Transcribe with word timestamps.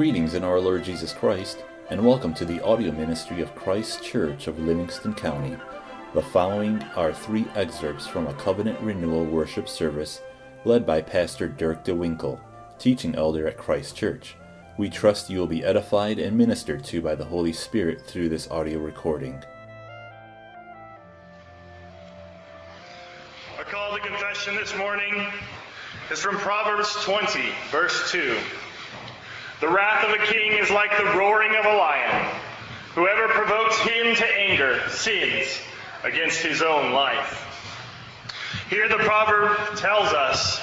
Greetings 0.00 0.32
in 0.32 0.44
our 0.44 0.58
Lord 0.58 0.82
Jesus 0.82 1.12
Christ, 1.12 1.62
and 1.90 2.02
welcome 2.02 2.32
to 2.32 2.46
the 2.46 2.64
audio 2.64 2.90
ministry 2.90 3.42
of 3.42 3.54
Christ 3.54 4.02
Kirk 4.02 4.46
of 4.46 4.58
Livingston 4.58 5.12
County. 5.12 5.58
The 6.14 6.22
following 6.22 6.82
are 6.96 7.12
three 7.12 7.44
excerpts 7.54 8.06
from 8.06 8.26
a 8.26 8.32
covenant 8.32 8.80
renewal 8.80 9.26
worship 9.26 9.68
service 9.68 10.22
led 10.64 10.86
by 10.86 11.02
Pastor 11.02 11.48
Dirk 11.48 11.84
DeWinkle, 11.84 12.40
teaching 12.78 13.14
elder 13.14 13.46
at 13.46 13.58
Christ 13.58 13.98
Kirk. 13.98 14.26
We 14.78 14.88
trust 14.88 15.28
you 15.28 15.38
will 15.38 15.46
be 15.46 15.62
edified 15.62 16.18
and 16.18 16.34
ministered 16.34 16.82
to 16.84 17.02
by 17.02 17.14
the 17.14 17.26
Holy 17.26 17.52
Spirit 17.52 18.00
through 18.00 18.30
this 18.30 18.50
audio 18.50 18.78
recording. 18.78 19.44
Our 23.58 23.64
call 23.64 23.94
to 23.94 24.00
confession 24.00 24.56
this 24.56 24.74
morning 24.78 25.26
is 26.10 26.20
from 26.20 26.36
Proverbs 26.36 26.90
20, 27.04 27.42
verse 27.70 28.10
2. 28.10 28.38
The 29.60 29.68
wrath 29.68 30.04
of 30.04 30.18
a 30.18 30.24
king 30.24 30.52
is 30.52 30.70
like 30.70 30.96
the 30.96 31.04
roaring 31.18 31.54
of 31.54 31.66
a 31.66 31.76
lion. 31.76 32.34
Whoever 32.94 33.28
provokes 33.28 33.78
him 33.80 34.16
to 34.16 34.26
anger 34.38 34.80
sins 34.88 35.60
against 36.02 36.40
his 36.40 36.62
own 36.62 36.92
life. 36.92 37.46
Here 38.70 38.88
the 38.88 38.96
proverb 38.96 39.76
tells 39.76 40.12
us 40.12 40.60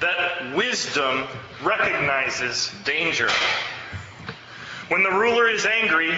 that 0.00 0.54
wisdom 0.54 1.24
recognizes 1.62 2.72
danger. 2.84 3.28
When 4.88 5.02
the 5.02 5.10
ruler 5.10 5.48
is 5.48 5.66
angry, 5.66 6.14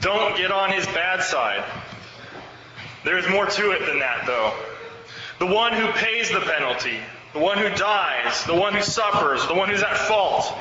don't 0.00 0.36
get 0.36 0.50
on 0.52 0.72
his 0.72 0.84
bad 0.86 1.22
side. 1.22 1.64
There's 3.02 3.28
more 3.30 3.46
to 3.46 3.70
it 3.70 3.86
than 3.86 4.00
that, 4.00 4.26
though. 4.26 4.52
The 5.38 5.46
one 5.46 5.72
who 5.72 5.90
pays 5.92 6.30
the 6.30 6.40
penalty, 6.40 6.98
the 7.32 7.38
one 7.38 7.56
who 7.56 7.70
dies, 7.70 8.44
the 8.44 8.54
one 8.54 8.74
who 8.74 8.82
suffers, 8.82 9.46
the 9.46 9.54
one 9.54 9.70
who's 9.70 9.82
at 9.82 9.96
fault, 9.96 10.52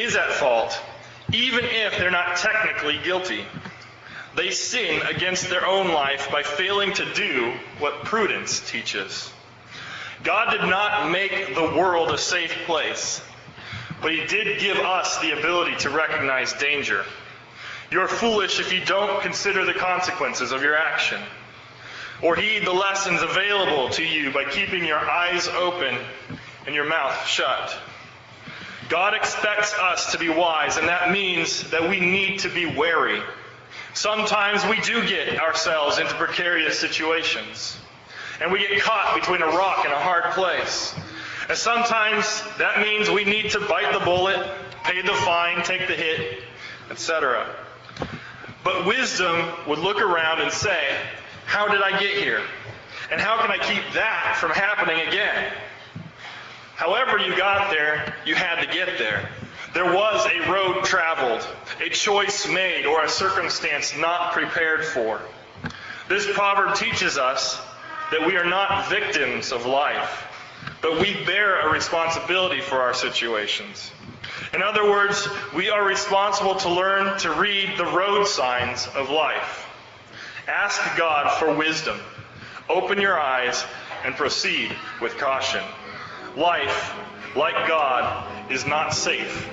is 0.00 0.16
at 0.16 0.30
fault, 0.32 0.78
even 1.32 1.64
if 1.64 1.98
they're 1.98 2.10
not 2.10 2.36
technically 2.36 2.98
guilty. 3.04 3.44
They 4.36 4.50
sin 4.50 5.02
against 5.06 5.48
their 5.48 5.66
own 5.66 5.88
life 5.88 6.30
by 6.30 6.42
failing 6.42 6.92
to 6.94 7.14
do 7.14 7.52
what 7.80 8.04
prudence 8.04 8.60
teaches. 8.70 9.32
God 10.22 10.50
did 10.50 10.68
not 10.68 11.10
make 11.10 11.54
the 11.54 11.74
world 11.76 12.10
a 12.10 12.18
safe 12.18 12.54
place, 12.66 13.22
but 14.00 14.12
He 14.12 14.24
did 14.26 14.60
give 14.60 14.76
us 14.76 15.18
the 15.20 15.38
ability 15.38 15.76
to 15.78 15.90
recognize 15.90 16.52
danger. 16.54 17.04
You're 17.90 18.08
foolish 18.08 18.60
if 18.60 18.72
you 18.72 18.84
don't 18.84 19.22
consider 19.22 19.64
the 19.64 19.72
consequences 19.72 20.52
of 20.52 20.62
your 20.62 20.76
action 20.76 21.20
or 22.22 22.36
heed 22.36 22.64
the 22.64 22.72
lessons 22.72 23.22
available 23.22 23.88
to 23.90 24.04
you 24.04 24.32
by 24.32 24.44
keeping 24.44 24.84
your 24.84 24.98
eyes 24.98 25.48
open 25.48 25.96
and 26.66 26.74
your 26.74 26.88
mouth 26.88 27.26
shut. 27.26 27.76
God 28.88 29.14
expects 29.14 29.74
us 29.74 30.12
to 30.12 30.18
be 30.18 30.28
wise, 30.28 30.76
and 30.78 30.88
that 30.88 31.10
means 31.10 31.70
that 31.70 31.88
we 31.88 32.00
need 32.00 32.40
to 32.40 32.48
be 32.48 32.64
wary. 32.66 33.20
Sometimes 33.92 34.64
we 34.66 34.80
do 34.80 35.06
get 35.06 35.40
ourselves 35.40 35.98
into 35.98 36.14
precarious 36.14 36.78
situations, 36.78 37.78
and 38.40 38.50
we 38.50 38.60
get 38.60 38.80
caught 38.80 39.14
between 39.18 39.42
a 39.42 39.46
rock 39.46 39.84
and 39.84 39.92
a 39.92 39.98
hard 39.98 40.32
place. 40.32 40.94
And 41.48 41.56
sometimes 41.56 42.42
that 42.58 42.80
means 42.80 43.10
we 43.10 43.24
need 43.24 43.50
to 43.50 43.60
bite 43.60 43.92
the 43.92 44.04
bullet, 44.04 44.38
pay 44.84 45.02
the 45.02 45.14
fine, 45.14 45.62
take 45.62 45.86
the 45.86 45.94
hit, 45.94 46.42
etc. 46.90 47.46
But 48.64 48.86
wisdom 48.86 49.50
would 49.66 49.78
look 49.78 50.00
around 50.00 50.40
and 50.40 50.52
say, 50.52 50.96
How 51.46 51.68
did 51.68 51.82
I 51.82 51.98
get 51.98 52.16
here? 52.16 52.42
And 53.10 53.20
how 53.20 53.40
can 53.40 53.50
I 53.50 53.58
keep 53.58 53.82
that 53.94 54.36
from 54.38 54.50
happening 54.50 55.06
again? 55.08 55.52
However, 56.78 57.18
you 57.18 57.36
got 57.36 57.72
there, 57.72 58.14
you 58.24 58.36
had 58.36 58.60
to 58.60 58.72
get 58.72 58.98
there. 58.98 59.28
There 59.74 59.92
was 59.92 60.24
a 60.26 60.48
road 60.48 60.84
traveled, 60.84 61.44
a 61.84 61.88
choice 61.88 62.46
made, 62.48 62.86
or 62.86 63.02
a 63.02 63.08
circumstance 63.08 63.96
not 63.96 64.32
prepared 64.32 64.84
for. 64.84 65.20
This 66.08 66.24
proverb 66.32 66.76
teaches 66.76 67.18
us 67.18 67.60
that 68.12 68.24
we 68.24 68.36
are 68.36 68.44
not 68.44 68.88
victims 68.88 69.50
of 69.50 69.66
life, 69.66 70.24
but 70.80 71.00
we 71.00 71.14
bear 71.24 71.62
a 71.62 71.72
responsibility 71.72 72.60
for 72.60 72.76
our 72.80 72.94
situations. 72.94 73.90
In 74.54 74.62
other 74.62 74.88
words, 74.88 75.28
we 75.56 75.70
are 75.70 75.84
responsible 75.84 76.54
to 76.54 76.68
learn 76.68 77.18
to 77.18 77.32
read 77.32 77.76
the 77.76 77.86
road 77.86 78.28
signs 78.28 78.86
of 78.94 79.10
life. 79.10 79.66
Ask 80.46 80.80
God 80.96 81.40
for 81.40 81.52
wisdom. 81.52 81.98
Open 82.68 83.00
your 83.00 83.18
eyes 83.18 83.64
and 84.04 84.14
proceed 84.14 84.70
with 85.02 85.18
caution. 85.18 85.64
Life, 86.36 86.94
like 87.36 87.66
God, 87.66 88.26
is 88.50 88.66
not 88.66 88.94
safe, 88.94 89.48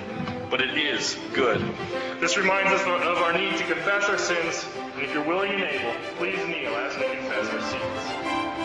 but 0.50 0.60
it 0.60 0.76
is 0.76 1.18
good. 1.32 1.60
This 2.20 2.36
reminds 2.36 2.72
us 2.72 2.82
of 2.82 3.18
our 3.18 3.32
need 3.32 3.56
to 3.56 3.64
confess 3.64 4.08
our 4.08 4.18
sins, 4.18 4.66
and 4.94 5.02
if 5.02 5.12
you're 5.12 5.24
willing 5.24 5.52
and 5.52 5.62
able, 5.62 5.94
please 6.16 6.38
kneel 6.46 6.74
as 6.76 6.96
we 6.96 7.04
confess 7.04 7.48
our 7.50 7.60
sins. 7.60 8.55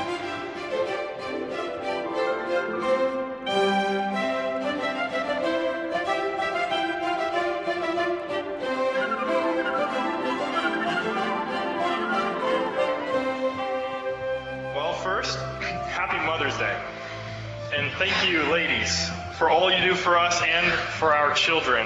Thank 18.03 18.31
you, 18.31 18.41
ladies, 18.51 19.12
for 19.38 19.47
all 19.51 19.72
you 19.72 19.79
do 19.84 19.94
for 19.94 20.17
us 20.17 20.41
and 20.41 20.66
for 20.72 21.13
our 21.13 21.35
children. 21.35 21.85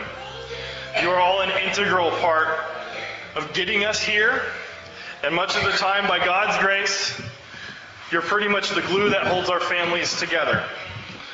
You 1.02 1.10
are 1.10 1.20
all 1.20 1.42
an 1.42 1.50
integral 1.68 2.10
part 2.10 2.58
of 3.36 3.52
getting 3.54 3.84
us 3.84 4.02
here, 4.02 4.42
and 5.26 5.36
much 5.36 5.58
of 5.58 5.66
the 5.66 5.72
time, 5.72 6.08
by 6.08 6.20
God's 6.20 6.58
grace, 6.64 7.22
you're 8.14 8.22
pretty 8.22 8.48
much 8.48 8.70
the 8.70 8.80
glue 8.84 9.10
that 9.10 9.28
holds 9.28 9.50
our 9.50 9.60
families 9.60 10.18
together. 10.18 10.64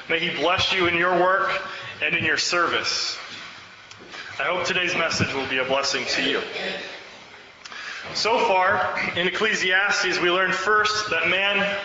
May 0.10 0.18
He 0.18 0.36
bless 0.42 0.74
you 0.74 0.88
in 0.88 0.96
your 0.96 1.14
work 1.14 1.62
and 2.04 2.16
in 2.16 2.26
your 2.26 2.38
service. 2.38 3.20
I 4.40 4.46
hope 4.46 4.66
today's 4.66 4.96
message 4.96 5.32
will 5.36 5.48
be 5.48 5.60
a 5.60 5.66
blessing 5.66 6.06
to 6.16 6.28
you. 6.28 6.42
So 8.14 8.38
far, 8.40 9.00
in 9.16 9.28
Ecclesiastes, 9.28 10.20
we 10.20 10.30
learned 10.30 10.54
first 10.54 11.10
that 11.12 11.30
man 11.30 11.78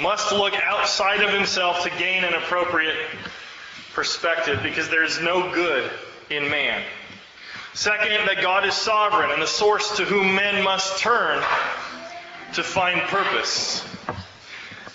must 0.00 0.32
look 0.32 0.54
outside 0.54 1.20
of 1.20 1.30
himself 1.30 1.82
to 1.84 1.90
gain 1.90 2.24
an 2.24 2.34
appropriate 2.34 2.96
perspective 3.92 4.60
because 4.62 4.88
there's 4.88 5.20
no 5.20 5.52
good 5.52 5.90
in 6.30 6.50
man. 6.50 6.82
Second, 7.74 8.26
that 8.26 8.40
God 8.40 8.66
is 8.66 8.74
sovereign 8.74 9.30
and 9.30 9.40
the 9.40 9.46
source 9.46 9.98
to 9.98 10.04
whom 10.04 10.34
men 10.34 10.64
must 10.64 10.98
turn 10.98 11.42
to 12.54 12.62
find 12.62 13.00
purpose. 13.02 13.80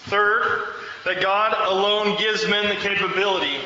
Third, 0.06 0.63
that 1.06 1.22
God 1.22 1.56
alone 1.69 2.18
gives 2.18 2.48
men 2.48 2.68
the 2.68 2.75
capability 2.75 3.58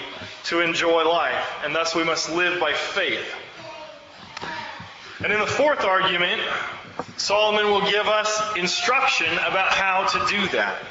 to 0.46 0.60
enjoy 0.60 1.10
life, 1.10 1.46
and 1.64 1.74
thus 1.74 1.96
we 1.96 2.04
must 2.04 2.30
live 2.30 2.60
by 2.60 2.74
faith. 2.74 3.34
And 5.24 5.32
in 5.32 5.40
the 5.40 5.48
fourth 5.48 5.86
argument, 5.86 6.42
Solomon 7.18 7.72
will 7.72 7.90
give 7.90 8.08
us 8.08 8.56
instruction 8.56 9.32
about 9.34 9.70
how 9.72 10.06
to 10.08 10.26
do 10.30 10.48
that. 10.50 10.82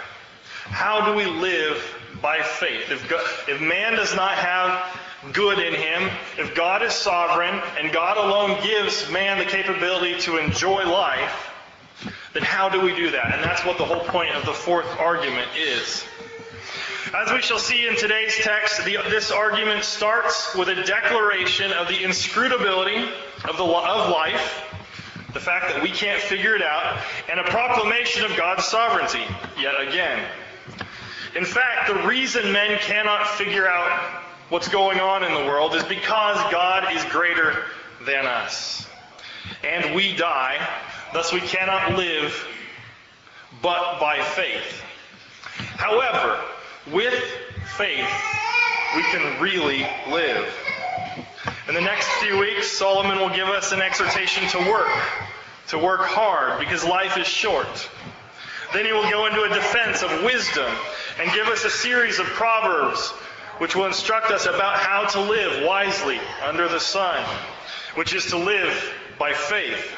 How 0.65 1.07
do 1.07 1.17
we 1.17 1.27
live 1.27 1.83
by 2.23 2.41
faith? 2.43 2.91
If, 2.91 3.09
God, 3.09 3.25
if 3.49 3.61
man 3.61 3.95
does 3.95 4.15
not 4.15 4.33
have 4.33 5.01
good 5.33 5.59
in 5.59 5.75
him, 5.75 6.11
if 6.39 6.55
God 6.55 6.83
is 6.83 6.93
sovereign 6.93 7.61
and 7.79 7.93
God 7.93 8.17
alone 8.17 8.63
gives 8.63 9.11
man 9.11 9.39
the 9.39 9.45
capability 9.45 10.19
to 10.21 10.39
enjoy 10.39 10.85
life, 10.85 11.51
then 12.33 12.43
how 12.43 12.69
do 12.69 12.81
we 12.81 12.95
do 12.95 13.11
that? 13.11 13.35
And 13.35 13.45
that's 13.45 13.65
what 13.65 13.79
the 13.79 13.85
whole 13.85 14.05
point 14.05 14.35
of 14.35 14.45
the 14.45 14.53
fourth 14.53 14.89
argument 14.99 15.49
is. 15.57 16.05
As 17.15 17.33
we 17.33 17.41
shall 17.41 17.61
see 17.61 17.87
in 17.87 17.97
today's 17.97 18.37
text, 18.39 18.85
the, 18.85 18.99
this 19.09 19.31
argument 19.31 19.85
starts 19.85 20.55
with 20.57 20.69
a 20.69 20.83
declaration 20.83 21.73
of 21.73 21.87
the 21.87 22.03
inscrutability 22.03 23.09
of, 23.45 23.57
the, 23.57 23.65
of 23.65 24.11
life, 24.11 24.75
the 25.35 25.41
fact 25.41 25.67
that 25.75 25.83
we 25.83 25.91
can't 25.91 26.21
figure 26.21 26.55
it 26.55 26.63
out, 26.63 27.03
and 27.29 27.41
a 27.41 27.45
proclamation 27.45 28.25
of 28.25 28.37
God's 28.37 28.65
sovereignty, 28.65 29.25
yet 29.61 29.75
again. 29.81 30.25
In 31.37 31.45
fact, 31.45 31.89
the 31.89 32.07
reason 32.07 32.53
men 32.53 32.79
cannot 32.79 33.27
figure 33.27 33.67
out 33.67 34.23
what's 34.49 34.69
going 34.69 35.01
on 35.01 35.25
in 35.25 35.35
the 35.35 35.47
world 35.47 35.75
is 35.75 35.83
because 35.83 36.37
God 36.53 36.95
is 36.95 37.05
greater 37.07 37.65
than 38.07 38.27
us. 38.27 38.87
And 39.65 39.95
we 39.95 40.15
die, 40.15 40.57
thus 41.13 41.33
we 41.33 41.41
cannot 41.41 41.97
live 41.97 42.47
but 43.61 43.99
by 43.99 44.23
faith. 44.23 44.83
However, 45.77 46.41
with 46.93 47.15
faith, 47.77 48.09
we 48.95 49.03
can 49.03 49.43
really 49.43 49.87
live. 50.09 50.47
In 51.67 51.75
the 51.75 51.81
next 51.81 52.07
few 52.21 52.39
weeks, 52.39 52.71
Solomon 52.71 53.19
will 53.19 53.35
give 53.35 53.49
us 53.49 53.73
an 53.73 53.81
exhortation 53.81 54.47
to 54.51 54.71
work, 54.71 54.89
to 55.69 55.79
work 55.79 56.03
hard, 56.03 56.59
because 56.61 56.85
life 56.85 57.17
is 57.17 57.27
short. 57.27 57.89
Then 58.73 58.85
he 58.85 58.93
will 58.93 59.09
go 59.11 59.27
into 59.27 59.43
a 59.43 59.49
defense 59.49 60.03
of 60.03 60.25
wisdom 60.25 60.71
and 61.21 61.33
give 61.33 61.47
us 61.47 61.65
a 61.65 61.71
series 61.71 62.19
of 62.19 62.27
proverbs 62.27 63.11
which 63.59 63.77
will 63.77 63.87
instruct 63.87 64.31
us 64.31 64.47
about 64.47 64.77
how 64.77 65.07
to 65.07 65.21
live 65.21 65.65
wisely 65.65 66.19
under 66.45 66.69
the 66.69 66.81
sun, 66.81 67.25
which 67.95 68.15
is 68.15 68.27
to 68.27 68.37
live 68.37 68.95
by 69.19 69.33
faith. 69.33 69.93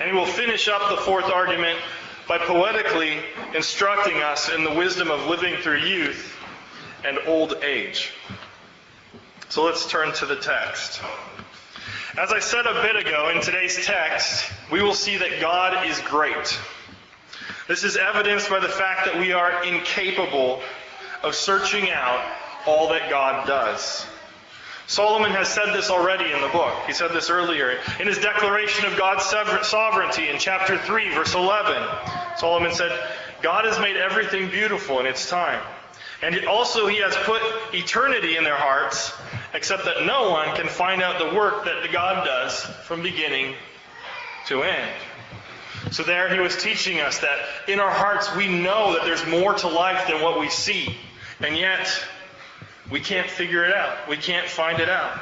And 0.00 0.10
he 0.10 0.16
will 0.16 0.26
finish 0.26 0.68
up 0.68 0.90
the 0.90 0.96
fourth 0.96 1.26
argument 1.26 1.78
by 2.26 2.38
poetically 2.38 3.18
instructing 3.54 4.16
us 4.18 4.50
in 4.52 4.64
the 4.64 4.74
wisdom 4.74 5.10
of 5.10 5.26
living 5.26 5.56
through 5.62 5.78
youth 5.78 6.36
and 7.04 7.18
old 7.26 7.54
age. 7.62 8.12
So 9.48 9.64
let's 9.64 9.88
turn 9.88 10.12
to 10.14 10.26
the 10.26 10.36
text. 10.36 11.00
As 12.18 12.32
I 12.32 12.40
said 12.40 12.66
a 12.66 12.74
bit 12.82 12.96
ago, 12.96 13.28
in 13.28 13.40
today's 13.40 13.86
text, 13.86 14.50
we 14.72 14.82
will 14.82 14.94
see 14.94 15.18
that 15.18 15.40
God 15.40 15.86
is 15.86 16.00
great. 16.00 16.58
This 17.68 17.84
is 17.84 17.96
evidenced 17.96 18.50
by 18.50 18.58
the 18.58 18.68
fact 18.68 19.04
that 19.04 19.20
we 19.20 19.32
are 19.32 19.62
incapable 19.62 20.60
of 21.22 21.36
searching 21.36 21.88
out 21.90 22.20
all 22.66 22.88
that 22.88 23.10
God 23.10 23.46
does. 23.46 24.04
Solomon 24.88 25.30
has 25.30 25.48
said 25.48 25.72
this 25.72 25.88
already 25.88 26.32
in 26.32 26.40
the 26.40 26.48
book. 26.48 26.74
He 26.88 26.92
said 26.92 27.12
this 27.12 27.30
earlier. 27.30 27.78
In 28.00 28.08
his 28.08 28.18
declaration 28.18 28.86
of 28.86 28.98
God's 28.98 29.24
sovereignty 29.68 30.28
in 30.30 30.38
chapter 30.40 30.78
3, 30.78 31.14
verse 31.14 31.36
11, 31.36 31.80
Solomon 32.38 32.74
said, 32.74 32.90
God 33.40 33.66
has 33.66 33.78
made 33.78 33.96
everything 33.96 34.50
beautiful 34.50 34.98
in 34.98 35.06
its 35.06 35.30
time. 35.30 35.62
And 36.22 36.44
also, 36.46 36.88
he 36.88 36.96
has 36.96 37.14
put 37.18 37.40
eternity 37.72 38.36
in 38.36 38.42
their 38.42 38.56
hearts, 38.56 39.12
except 39.54 39.84
that 39.84 40.06
no 40.06 40.30
one 40.30 40.54
can 40.56 40.68
find 40.68 41.02
out 41.02 41.18
the 41.18 41.36
work 41.36 41.64
that 41.64 41.90
God 41.92 42.24
does 42.24 42.62
from 42.84 43.02
beginning 43.02 43.54
to 44.46 44.62
end. 44.62 44.90
So, 45.90 46.02
there 46.02 46.32
he 46.32 46.38
was 46.38 46.62
teaching 46.62 47.00
us 47.00 47.18
that 47.20 47.38
in 47.66 47.80
our 47.80 47.90
hearts 47.90 48.34
we 48.36 48.48
know 48.48 48.92
that 48.92 49.04
there's 49.04 49.26
more 49.26 49.54
to 49.54 49.68
life 49.68 50.08
than 50.08 50.22
what 50.22 50.38
we 50.38 50.48
see. 50.48 50.94
And 51.40 51.56
yet, 51.56 51.88
we 52.90 53.00
can't 53.00 53.30
figure 53.30 53.64
it 53.64 53.74
out. 53.74 54.08
We 54.08 54.16
can't 54.16 54.46
find 54.46 54.78
it 54.78 54.88
out. 54.88 55.20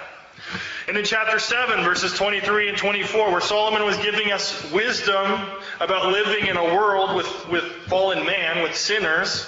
And 0.88 0.96
in 0.96 1.04
chapter 1.04 1.38
7, 1.38 1.84
verses 1.84 2.14
23 2.14 2.70
and 2.70 2.78
24, 2.78 3.30
where 3.30 3.40
Solomon 3.40 3.84
was 3.84 3.96
giving 3.98 4.32
us 4.32 4.70
wisdom 4.72 5.40
about 5.80 6.10
living 6.10 6.46
in 6.46 6.56
a 6.56 6.64
world 6.64 7.14
with, 7.14 7.48
with 7.48 7.64
fallen 7.88 8.24
man, 8.24 8.62
with 8.62 8.74
sinners, 8.74 9.46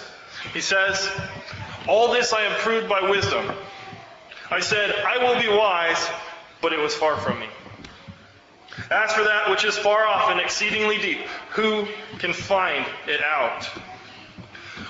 he 0.52 0.60
says, 0.60 1.10
All 1.88 2.12
this 2.12 2.32
I 2.32 2.42
have 2.42 2.58
proved 2.58 2.88
by 2.88 3.08
wisdom. 3.08 3.50
I 4.50 4.58
said, 4.60 4.92
I 5.06 5.18
will 5.18 5.40
be 5.40 5.48
wise, 5.48 6.10
but 6.60 6.72
it 6.72 6.78
was 6.78 6.94
far 6.94 7.16
from 7.16 7.38
me. 7.38 7.46
As 8.90 9.12
for 9.12 9.22
that 9.22 9.48
which 9.48 9.64
is 9.64 9.78
far 9.78 10.06
off 10.06 10.30
and 10.30 10.40
exceedingly 10.40 10.98
deep, 10.98 11.20
who 11.50 11.86
can 12.18 12.32
find 12.32 12.84
it 13.06 13.20
out? 13.22 13.68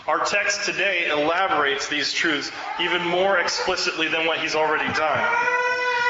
Our 0.06 0.24
text 0.24 0.64
today 0.64 1.10
elaborates 1.10 1.88
these 1.88 2.12
truths 2.12 2.50
even 2.80 3.04
more 3.06 3.38
explicitly 3.38 4.08
than 4.08 4.26
what 4.26 4.38
he's 4.38 4.54
already 4.54 4.90
done. 4.94 5.28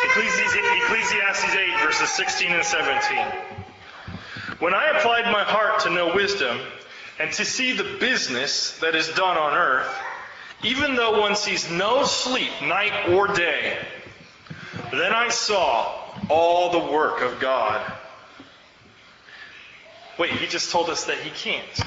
Ecclesiastes 0.04 1.54
8, 1.54 1.80
verses 1.82 2.10
16 2.10 2.52
and 2.52 2.64
17. 2.64 3.18
When 4.60 4.74
I 4.74 4.96
applied 4.96 5.24
my 5.24 5.42
heart 5.42 5.80
to 5.80 5.90
know 5.90 6.14
wisdom 6.14 6.60
and 7.18 7.32
to 7.32 7.44
see 7.44 7.72
the 7.72 7.98
business 7.98 8.78
that 8.78 8.94
is 8.94 9.08
done 9.08 9.36
on 9.36 9.54
earth, 9.54 9.92
even 10.62 10.94
though 10.94 11.20
one 11.20 11.36
sees 11.36 11.70
no 11.70 12.04
sleep 12.04 12.50
night 12.62 13.08
or 13.10 13.28
day, 13.28 13.78
then 14.92 15.12
I 15.12 15.28
saw 15.28 15.94
all 16.28 16.70
the 16.70 16.92
work 16.92 17.22
of 17.22 17.40
God. 17.40 17.92
Wait, 20.18 20.32
he 20.32 20.46
just 20.46 20.70
told 20.70 20.90
us 20.90 21.04
that 21.04 21.18
he 21.18 21.30
can't. 21.30 21.80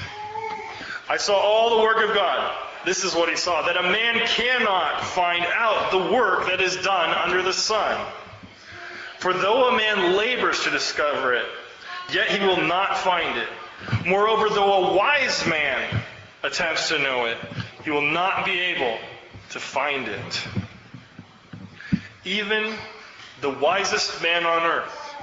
I 1.08 1.18
saw 1.18 1.36
all 1.36 1.76
the 1.76 1.82
work 1.82 2.08
of 2.08 2.14
God. 2.14 2.56
This 2.84 3.04
is 3.04 3.14
what 3.14 3.28
he 3.28 3.36
saw 3.36 3.62
that 3.62 3.76
a 3.76 3.82
man 3.82 4.26
cannot 4.26 5.04
find 5.04 5.44
out 5.46 5.90
the 5.90 6.12
work 6.12 6.48
that 6.48 6.60
is 6.60 6.76
done 6.76 7.10
under 7.10 7.42
the 7.42 7.52
sun. 7.52 8.04
For 9.18 9.32
though 9.32 9.68
a 9.68 9.76
man 9.76 10.16
labors 10.16 10.64
to 10.64 10.70
discover 10.70 11.34
it, 11.34 11.46
yet 12.12 12.28
he 12.28 12.44
will 12.44 12.60
not 12.60 12.98
find 12.98 13.38
it. 13.38 13.48
Moreover, 14.06 14.48
though 14.48 14.90
a 14.90 14.96
wise 14.96 15.46
man 15.46 16.02
attempts 16.42 16.88
to 16.88 16.98
know 16.98 17.26
it, 17.26 17.38
he 17.84 17.90
will 17.90 18.02
not 18.02 18.44
be 18.44 18.58
able 18.58 18.98
to 19.50 19.60
find 19.60 20.08
it. 20.08 20.48
Even 22.24 22.74
the 23.40 23.50
wisest 23.50 24.22
man 24.22 24.46
on 24.46 24.62
earth, 24.62 25.14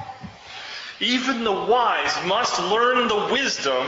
even 0.99 1.43
the 1.43 1.51
wise 1.51 2.15
must 2.27 2.61
learn 2.61 3.07
the 3.07 3.33
wisdom 3.33 3.87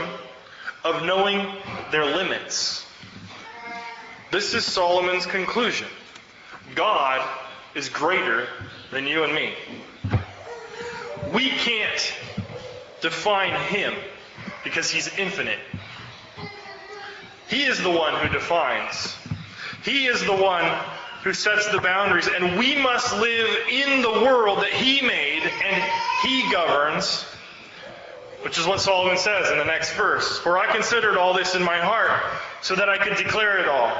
of 0.82 1.04
knowing 1.04 1.46
their 1.92 2.04
limits. 2.04 2.84
This 4.32 4.52
is 4.52 4.64
Solomon's 4.64 5.26
conclusion. 5.26 5.86
God 6.74 7.24
is 7.76 7.88
greater 7.88 8.48
than 8.90 9.06
you 9.06 9.22
and 9.22 9.32
me. 9.32 9.54
We 11.32 11.50
can't 11.50 12.14
define 13.00 13.54
him 13.68 13.94
because 14.64 14.90
he's 14.90 15.16
infinite. 15.16 15.60
He 17.54 17.62
is 17.62 17.80
the 17.80 17.90
one 17.90 18.14
who 18.16 18.28
defines. 18.32 19.14
He 19.84 20.06
is 20.06 20.24
the 20.24 20.34
one 20.34 20.64
who 21.22 21.32
sets 21.32 21.68
the 21.68 21.80
boundaries, 21.80 22.26
and 22.26 22.58
we 22.58 22.74
must 22.82 23.14
live 23.18 23.68
in 23.70 24.02
the 24.02 24.10
world 24.10 24.58
that 24.58 24.72
he 24.72 25.00
made 25.00 25.42
and 25.42 25.92
he 26.22 26.50
governs 26.50 27.24
which 28.42 28.58
is 28.58 28.66
what 28.66 28.78
Solomon 28.78 29.16
says 29.16 29.50
in 29.50 29.56
the 29.56 29.64
next 29.64 29.94
verse. 29.94 30.38
For 30.40 30.58
I 30.58 30.70
considered 30.70 31.16
all 31.16 31.32
this 31.32 31.54
in 31.54 31.62
my 31.62 31.78
heart, 31.78 32.20
so 32.60 32.74
that 32.74 32.90
I 32.90 32.98
could 32.98 33.16
declare 33.16 33.58
it 33.58 33.66
all. 33.66 33.96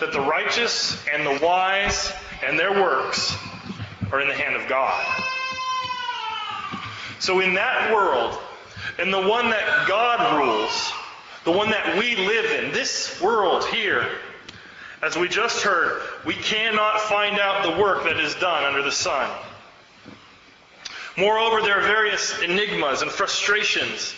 That 0.00 0.12
the 0.12 0.22
righteous 0.22 0.96
and 1.12 1.26
the 1.26 1.44
wise 1.44 2.14
and 2.42 2.58
their 2.58 2.72
works 2.72 3.36
are 4.10 4.22
in 4.22 4.28
the 4.28 4.34
hand 4.34 4.56
of 4.56 4.66
God. 4.70 5.04
So 7.18 7.40
in 7.40 7.54
that 7.54 7.92
world, 7.92 8.38
in 8.98 9.10
the 9.10 9.20
one 9.20 9.50
that 9.50 9.86
God 9.86 10.38
rules, 10.38 10.92
the 11.46 11.52
one 11.52 11.70
that 11.70 11.96
we 11.96 12.16
live 12.16 12.64
in, 12.64 12.72
this 12.72 13.20
world 13.22 13.64
here, 13.66 14.04
as 15.00 15.16
we 15.16 15.28
just 15.28 15.62
heard, 15.62 16.02
we 16.26 16.34
cannot 16.34 17.00
find 17.02 17.38
out 17.38 17.62
the 17.62 17.80
work 17.80 18.02
that 18.02 18.18
is 18.18 18.34
done 18.34 18.64
under 18.64 18.82
the 18.82 18.90
sun. 18.90 19.30
Moreover, 21.16 21.62
there 21.62 21.78
are 21.78 21.82
various 21.82 22.42
enigmas 22.42 23.02
and 23.02 23.10
frustrations. 23.12 24.12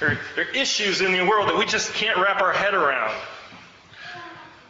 There, 0.00 0.18
there, 0.34 0.46
are 0.46 0.54
issues 0.54 1.02
in 1.02 1.12
the 1.12 1.22
world 1.26 1.50
that 1.50 1.58
we 1.58 1.66
just 1.66 1.92
can't 1.92 2.16
wrap 2.16 2.40
our 2.40 2.54
head 2.54 2.72
around. 2.72 3.14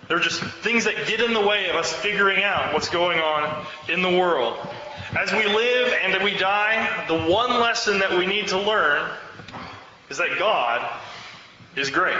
They're 0.08 0.18
just 0.18 0.40
things 0.40 0.84
that 0.86 1.06
get 1.06 1.20
in 1.20 1.32
the 1.32 1.40
way 1.40 1.70
of 1.70 1.76
us 1.76 1.92
figuring 1.92 2.42
out 2.42 2.74
what's 2.74 2.88
going 2.88 3.20
on 3.20 3.64
in 3.88 4.02
the 4.02 4.10
world. 4.10 4.58
As 5.16 5.30
we 5.30 5.46
live 5.46 5.94
and 6.02 6.24
we 6.24 6.36
die, 6.36 7.04
the 7.06 7.30
one 7.30 7.60
lesson 7.60 8.00
that 8.00 8.10
we 8.10 8.26
need 8.26 8.48
to 8.48 8.58
learn 8.58 9.08
is 10.10 10.18
that 10.18 10.36
God 10.36 10.84
is 11.76 11.90
great. 11.90 12.16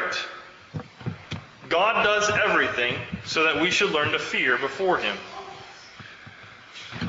God 1.69 2.03
does 2.05 2.31
everything 2.31 2.97
so 3.25 3.45
that 3.45 3.63
we 3.63 3.71
should 3.71 3.91
learn 3.91 4.13
to 4.13 4.19
fear 4.19 4.59
before 4.59 4.99
Him. 4.99 5.17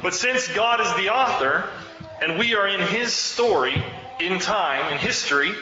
But 0.02 0.14
since 0.14 0.48
God 0.50 0.80
is 0.80 0.94
the 0.96 1.10
author, 1.14 1.66
and 2.24 2.40
we 2.40 2.56
are 2.56 2.68
in 2.68 2.80
his 2.80 3.12
story, 3.12 3.84
in 4.20 4.40
time, 4.40 4.94
in 4.94 4.98
history. 4.98 5.54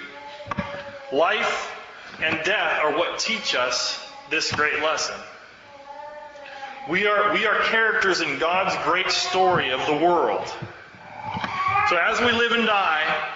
Life 1.11 1.75
and 2.21 2.39
death 2.45 2.79
are 2.83 2.95
what 2.95 3.17
teach 3.17 3.55
us 3.55 3.99
this 4.29 4.51
great 4.51 4.79
lesson. 4.81 5.15
We 6.87 7.07
are, 7.07 7.33
we 7.33 7.47
are 7.47 7.59
characters 7.61 8.21
in 8.21 8.37
God's 8.37 8.75
great 8.83 9.09
story 9.09 9.71
of 9.71 9.83
the 9.87 9.93
world. 9.93 10.47
So 11.89 11.97
as 11.97 12.19
we 12.19 12.31
live 12.31 12.51
and 12.51 12.67
die, 12.67 13.29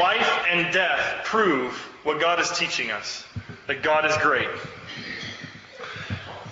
life 0.00 0.44
and 0.50 0.72
death 0.72 1.24
prove 1.24 1.80
what 2.06 2.20
God 2.20 2.38
is 2.38 2.48
teaching 2.50 2.92
us 2.92 3.24
that 3.66 3.82
God 3.82 4.06
is 4.06 4.16
great. 4.18 4.48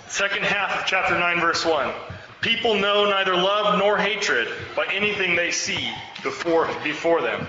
Second 0.09 0.43
half 0.43 0.81
of 0.81 0.85
chapter 0.85 1.17
9, 1.17 1.39
verse 1.39 1.65
1. 1.65 1.93
People 2.41 2.75
know 2.75 3.09
neither 3.09 3.33
love 3.35 3.79
nor 3.79 3.97
hatred 3.97 4.49
by 4.75 4.85
anything 4.91 5.37
they 5.37 5.51
see 5.51 5.89
before, 6.23 6.67
before 6.83 7.21
them. 7.21 7.47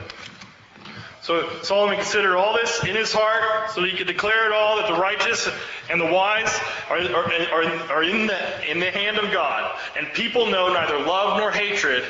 So 1.20 1.48
Solomon 1.62 1.96
considered 1.96 2.36
all 2.36 2.54
this 2.54 2.84
in 2.84 2.94
his 2.94 3.12
heart 3.12 3.72
so 3.72 3.82
he 3.82 3.96
could 3.96 4.06
declare 4.06 4.46
it 4.46 4.52
all 4.52 4.76
that 4.76 4.86
the 4.86 5.00
righteous 5.00 5.50
and 5.90 6.00
the 6.00 6.06
wise 6.06 6.60
are, 6.88 6.98
are, 6.98 7.32
are, 7.52 7.64
are 7.90 8.02
in, 8.04 8.28
the, 8.28 8.70
in 8.70 8.78
the 8.78 8.92
hand 8.92 9.18
of 9.18 9.32
God. 9.32 9.76
And 9.98 10.06
people 10.12 10.46
know 10.46 10.72
neither 10.72 11.00
love 11.00 11.38
nor 11.40 11.50
hatred 11.50 12.04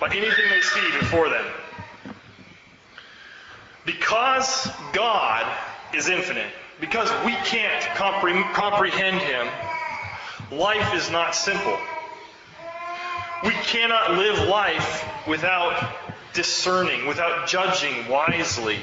by 0.00 0.08
anything 0.08 0.50
they 0.50 0.60
see 0.62 0.98
before 0.98 1.28
them. 1.28 1.46
Because 3.88 4.70
God 4.92 5.50
is 5.94 6.10
infinite, 6.10 6.52
because 6.78 7.10
we 7.24 7.32
can't 7.32 7.82
compre- 7.96 8.52
comprehend 8.52 9.18
Him, 9.18 9.48
life 10.52 10.94
is 10.94 11.10
not 11.10 11.34
simple. 11.34 11.78
We 13.44 13.52
cannot 13.52 14.10
live 14.10 14.46
life 14.46 15.26
without 15.26 15.90
discerning, 16.34 17.06
without 17.06 17.48
judging 17.48 18.06
wisely. 18.10 18.76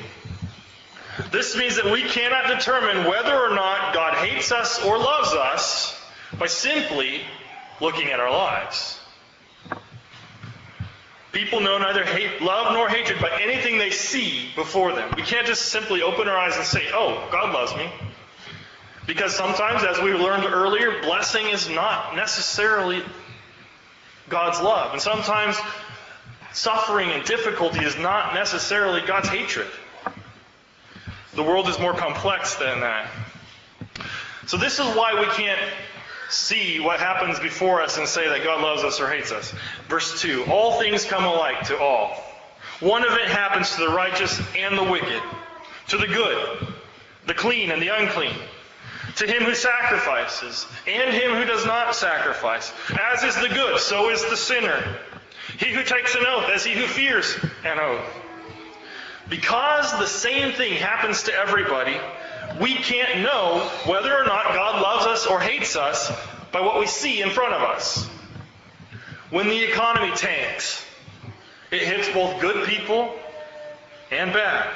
This 1.30 1.56
means 1.56 1.76
that 1.76 1.86
we 1.86 2.02
cannot 2.02 2.48
determine 2.48 3.06
whether 3.06 3.36
or 3.36 3.54
not 3.54 3.94
God 3.94 4.16
hates 4.16 4.52
us 4.52 4.84
or 4.84 4.98
loves 4.98 5.34
us 5.34 6.04
by 6.40 6.48
simply 6.48 7.22
looking 7.80 8.08
at 8.08 8.20
our 8.20 8.32
lives. 8.32 9.00
People 11.36 11.60
know 11.60 11.78
neither 11.78 12.06
hate, 12.06 12.42
love 12.42 12.72
nor 12.72 12.88
hatred 12.88 13.20
by 13.20 13.42
anything 13.42 13.78
they 13.78 13.90
see 13.90 14.52
before 14.56 14.94
them. 14.94 15.14
We 15.18 15.22
can't 15.22 15.46
just 15.46 15.64
simply 15.66 16.02
open 16.02 16.30
our 16.30 16.38
eyes 16.38 16.56
and 16.56 16.66
say, 16.66 16.86
oh, 16.94 17.28
God 17.30 17.54
loves 17.54 17.76
me. 17.76 17.92
Because 19.06 19.36
sometimes, 19.36 19.84
as 19.84 20.00
we 20.00 20.14
learned 20.14 20.46
earlier, 20.46 21.02
blessing 21.02 21.50
is 21.50 21.68
not 21.68 22.16
necessarily 22.16 23.04
God's 24.30 24.62
love. 24.62 24.94
And 24.94 25.02
sometimes 25.02 25.58
suffering 26.54 27.10
and 27.12 27.26
difficulty 27.26 27.82
is 27.82 27.98
not 27.98 28.34
necessarily 28.34 29.02
God's 29.06 29.28
hatred. 29.28 29.68
The 31.34 31.44
world 31.44 31.68
is 31.68 31.78
more 31.78 31.94
complex 31.94 32.56
than 32.56 32.80
that. 32.80 33.12
So, 34.48 34.56
this 34.56 34.80
is 34.80 34.86
why 34.96 35.20
we 35.20 35.26
can't 35.34 35.60
see 36.30 36.80
what 36.80 37.00
happens 37.00 37.40
before 37.40 37.82
us 37.82 37.98
and 37.98 38.08
say 38.08 38.28
that 38.28 38.44
God 38.44 38.62
loves 38.62 38.84
us 38.84 39.00
or 39.00 39.08
hates 39.08 39.32
us. 39.32 39.54
Verse 39.88 40.22
2 40.22 40.46
All 40.46 40.80
things 40.80 41.06
come 41.06 41.24
alike 41.24 41.68
to 41.68 41.78
all. 41.78 42.16
One 42.80 43.04
event 43.04 43.30
happens 43.30 43.74
to 43.76 43.82
the 43.82 43.90
righteous 43.90 44.42
and 44.58 44.78
the 44.78 44.84
wicked, 44.84 45.22
to 45.88 45.98
the 45.98 46.08
good, 46.08 46.68
the 47.26 47.34
clean 47.34 47.72
and 47.72 47.82
the 47.82 47.88
unclean, 47.88 48.36
to 49.16 49.26
him 49.26 49.44
who 49.44 49.56
sacrifices 49.56 50.66
and 50.86 51.14
him 51.14 51.36
who 51.36 51.46
does 51.46 51.66
not 51.66 51.96
sacrifice. 51.96 52.74
As 53.12 53.24
is 53.24 53.36
the 53.36 53.48
good, 53.48 53.80
so 53.80 54.10
is 54.10 54.22
the 54.30 54.36
sinner. 54.36 54.98
He 55.58 55.72
who 55.72 55.84
takes 55.84 56.16
an 56.16 56.26
oath, 56.28 56.50
as 56.50 56.66
he 56.66 56.74
who 56.74 56.86
fears 56.86 57.38
an 57.64 57.80
oath. 57.80 58.06
Because 59.30 59.92
the 59.98 60.08
same 60.08 60.54
thing 60.54 60.74
happens 60.74 61.24
to 61.24 61.34
everybody, 61.34 61.98
we 62.60 62.76
can't 62.76 63.22
know 63.22 63.60
whether 63.86 64.16
or 64.16 64.26
not 64.26 64.54
God 64.54 64.82
loves 64.82 65.06
us 65.06 65.28
or 65.28 65.40
hates 65.40 65.76
us 65.76 66.12
by 66.52 66.62
what 66.62 66.80
we 66.80 66.88
see 66.88 67.22
in 67.22 67.30
front 67.30 67.54
of 67.54 67.62
us. 67.62 68.08
When 69.30 69.50
the 69.50 69.64
economy 69.64 70.16
tanks, 70.16 70.86
it 71.72 71.82
hits 71.82 72.10
both 72.10 72.40
good 72.40 72.68
people 72.68 73.14
and 74.12 74.32
bad. 74.32 74.70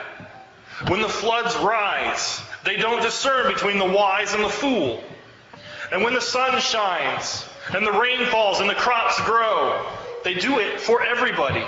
When 0.87 1.01
the 1.01 1.09
floods 1.09 1.55
rise, 1.57 2.41
they 2.65 2.75
don't 2.75 3.01
discern 3.01 3.53
between 3.53 3.77
the 3.77 3.85
wise 3.85 4.33
and 4.33 4.43
the 4.43 4.49
fool. 4.49 5.03
And 5.91 6.03
when 6.03 6.13
the 6.13 6.21
sun 6.21 6.59
shines, 6.59 7.45
and 7.73 7.85
the 7.85 7.91
rain 7.91 8.25
falls, 8.25 8.59
and 8.59 8.69
the 8.69 8.75
crops 8.75 9.19
grow, 9.21 9.85
they 10.23 10.33
do 10.33 10.59
it 10.59 10.79
for 10.79 11.01
everybody. 11.01 11.65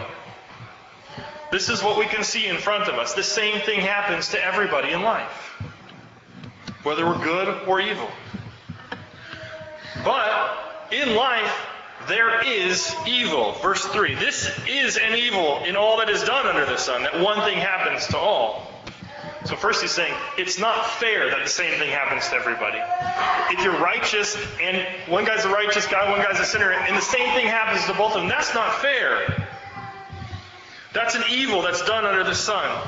This 1.51 1.70
is 1.70 1.84
what 1.84 1.98
we 1.98 2.05
can 2.05 2.24
see 2.24 2.48
in 2.48 2.58
front 2.58 2.89
of 2.89 2.96
us. 2.96 3.13
The 3.13 3.24
same 3.24 3.62
thing 3.62 3.81
happens 3.81 4.29
to 4.29 4.43
everybody 4.43 4.91
in 4.91 5.01
life 5.01 5.51
whether 6.83 7.05
we're 7.05 7.23
good 7.23 7.67
or 7.67 7.79
evil. 7.79 8.09
But 10.03 10.89
in 10.91 11.15
life, 11.15 11.67
there 12.07 12.43
is 12.45 12.93
evil. 13.07 13.53
Verse 13.53 13.85
3 13.85 14.15
This 14.15 14.50
is 14.67 14.97
an 14.97 15.15
evil 15.15 15.63
in 15.63 15.75
all 15.75 15.97
that 15.97 16.09
is 16.09 16.23
done 16.23 16.47
under 16.47 16.65
the 16.65 16.77
sun, 16.77 17.03
that 17.03 17.19
one 17.19 17.39
thing 17.41 17.57
happens 17.57 18.07
to 18.07 18.17
all. 18.17 18.67
So, 19.45 19.55
first 19.55 19.81
he's 19.81 19.91
saying 19.91 20.13
it's 20.38 20.59
not 20.59 20.85
fair 20.85 21.29
that 21.31 21.43
the 21.43 21.50
same 21.50 21.79
thing 21.79 21.89
happens 21.89 22.29
to 22.29 22.35
everybody. 22.35 22.79
If 23.50 23.63
you're 23.63 23.79
righteous 23.79 24.38
and 24.61 24.85
one 25.07 25.25
guy's 25.25 25.45
a 25.45 25.50
righteous 25.50 25.88
guy, 25.88 26.09
one 26.11 26.21
guy's 26.21 26.39
a 26.39 26.45
sinner, 26.45 26.71
and 26.71 26.95
the 26.95 27.01
same 27.01 27.33
thing 27.33 27.47
happens 27.47 27.85
to 27.88 27.93
both 27.93 28.13
of 28.13 28.21
them, 28.21 28.29
that's 28.29 28.53
not 28.53 28.75
fair. 28.81 29.47
That's 30.93 31.15
an 31.15 31.23
evil 31.31 31.63
that's 31.63 31.83
done 31.85 32.05
under 32.05 32.23
the 32.23 32.35
sun. 32.35 32.88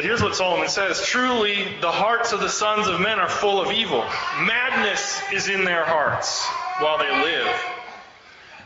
But 0.00 0.06
here's 0.06 0.22
what 0.22 0.34
Solomon 0.34 0.70
says 0.70 1.04
Truly, 1.04 1.62
the 1.82 1.90
hearts 1.90 2.32
of 2.32 2.40
the 2.40 2.48
sons 2.48 2.88
of 2.88 3.02
men 3.02 3.18
are 3.18 3.28
full 3.28 3.60
of 3.60 3.70
evil. 3.70 4.02
Madness 4.46 5.20
is 5.30 5.50
in 5.50 5.62
their 5.62 5.84
hearts 5.84 6.42
while 6.78 6.96
they 6.96 7.22
live. 7.22 7.54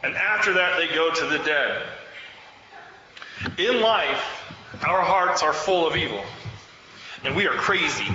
And 0.05 0.15
after 0.15 0.53
that, 0.53 0.77
they 0.77 0.87
go 0.95 1.13
to 1.13 1.27
the 1.27 1.39
dead. 1.39 1.83
In 3.59 3.81
life, 3.81 4.23
our 4.87 5.03
hearts 5.03 5.43
are 5.43 5.53
full 5.53 5.89
of 5.89 5.97
evil. 5.97 6.23
And 7.25 7.35
we 7.35 7.49
are 7.49 7.55
crazy. 7.55 8.07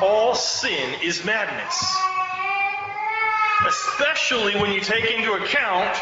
All 0.00 0.34
sin 0.34 0.94
is 1.04 1.26
madness. 1.26 1.94
Especially 3.66 4.56
when 4.56 4.72
you 4.72 4.80
take 4.80 5.10
into 5.10 5.34
account 5.34 5.94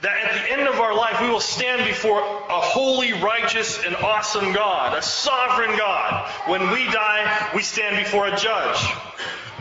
that 0.00 0.24
at 0.24 0.32
the 0.32 0.52
end 0.52 0.68
of 0.68 0.78
our 0.80 0.94
life 0.94 1.20
we 1.20 1.28
will 1.28 1.40
stand 1.40 1.84
before 1.84 2.20
a 2.20 2.60
holy, 2.60 3.12
righteous, 3.14 3.84
and 3.84 3.96
awesome 3.96 4.52
God, 4.52 4.96
a 4.96 5.02
sovereign 5.02 5.76
God. 5.76 6.30
When 6.46 6.70
we 6.70 6.84
die, 6.84 7.50
we 7.54 7.62
stand 7.62 7.96
before 7.96 8.28
a 8.28 8.36
judge. 8.36 8.86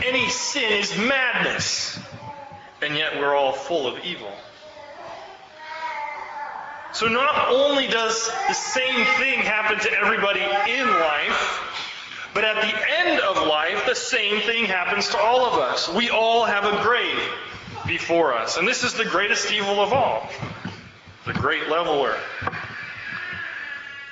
Any 0.05 0.29
sin 0.29 0.71
is 0.71 0.95
madness, 0.95 1.99
and 2.81 2.95
yet 2.95 3.17
we're 3.17 3.35
all 3.35 3.53
full 3.53 3.87
of 3.87 4.03
evil. 4.05 4.31
So 6.93 7.07
not 7.07 7.49
only 7.49 7.87
does 7.87 8.29
the 8.47 8.53
same 8.53 9.05
thing 9.17 9.39
happen 9.39 9.79
to 9.79 9.91
everybody 9.93 10.41
in 10.41 10.87
life, 10.87 11.63
but 12.33 12.43
at 12.43 12.55
the 12.61 12.99
end 12.99 13.19
of 13.21 13.47
life, 13.47 13.85
the 13.87 13.95
same 13.95 14.41
thing 14.41 14.65
happens 14.65 15.09
to 15.09 15.17
all 15.17 15.45
of 15.45 15.53
us. 15.59 15.89
We 15.89 16.11
all 16.11 16.45
have 16.45 16.65
a 16.65 16.81
grave 16.83 17.19
before 17.87 18.33
us. 18.33 18.57
And 18.57 18.67
this 18.67 18.83
is 18.83 18.93
the 18.93 19.05
greatest 19.05 19.51
evil 19.51 19.79
of 19.81 19.93
all 19.93 20.29
the 21.25 21.33
great 21.33 21.67
leveler. 21.67 22.15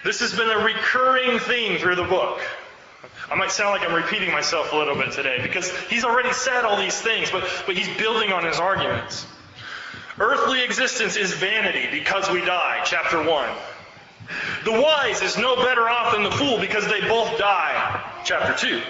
This 0.03 0.20
has 0.20 0.36
been 0.36 0.50
a 0.50 0.63
recurring 0.63 1.39
theme 1.39 1.79
through 1.79 1.96
the 1.96 2.03
book. 2.03 2.41
I 3.32 3.36
might 3.36 3.51
sound 3.51 3.72
like 3.72 3.89
I'm 3.89 3.96
repeating 3.96 4.32
myself 4.32 4.74
a 4.74 4.75
little 4.75 4.96
bit 4.96 5.13
today 5.13 5.39
because 5.41 5.72
he's 5.88 6.03
already 6.03 6.34
said 6.34 6.63
all 6.65 6.77
these 6.77 7.00
things, 7.00 7.32
but, 7.32 7.48
but 7.65 7.75
he's 7.75 7.88
building 7.98 8.32
on 8.32 8.46
his 8.46 8.60
arguments. 8.60 9.25
Earthly 10.20 10.63
existence 10.63 11.15
is 11.15 11.34
vanity 11.34 11.88
because 11.89 12.29
we 12.29 12.41
die, 12.41 12.82
chapter 12.86 13.24
1. 13.24 13.50
The 14.63 14.72
wise 14.72 15.22
is 15.22 15.38
no 15.38 15.55
better 15.55 15.89
off 15.89 16.13
than 16.13 16.24
the 16.24 16.32
fool 16.32 16.60
because 16.60 16.86
they 16.88 17.01
both 17.01 17.38
die, 17.38 18.12
chapter 18.25 18.53
2. 18.67 18.82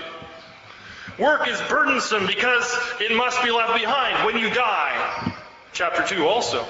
Work 1.18 1.48
is 1.48 1.62
burdensome 1.70 2.28
because 2.28 2.78
it 3.00 3.16
must 3.16 3.42
be 3.42 3.50
left 3.50 3.74
behind 3.80 4.26
when 4.26 4.38
you 4.38 4.50
die. 4.50 5.34
Chapter 5.72 6.04
2 6.04 6.28
also. 6.28 6.66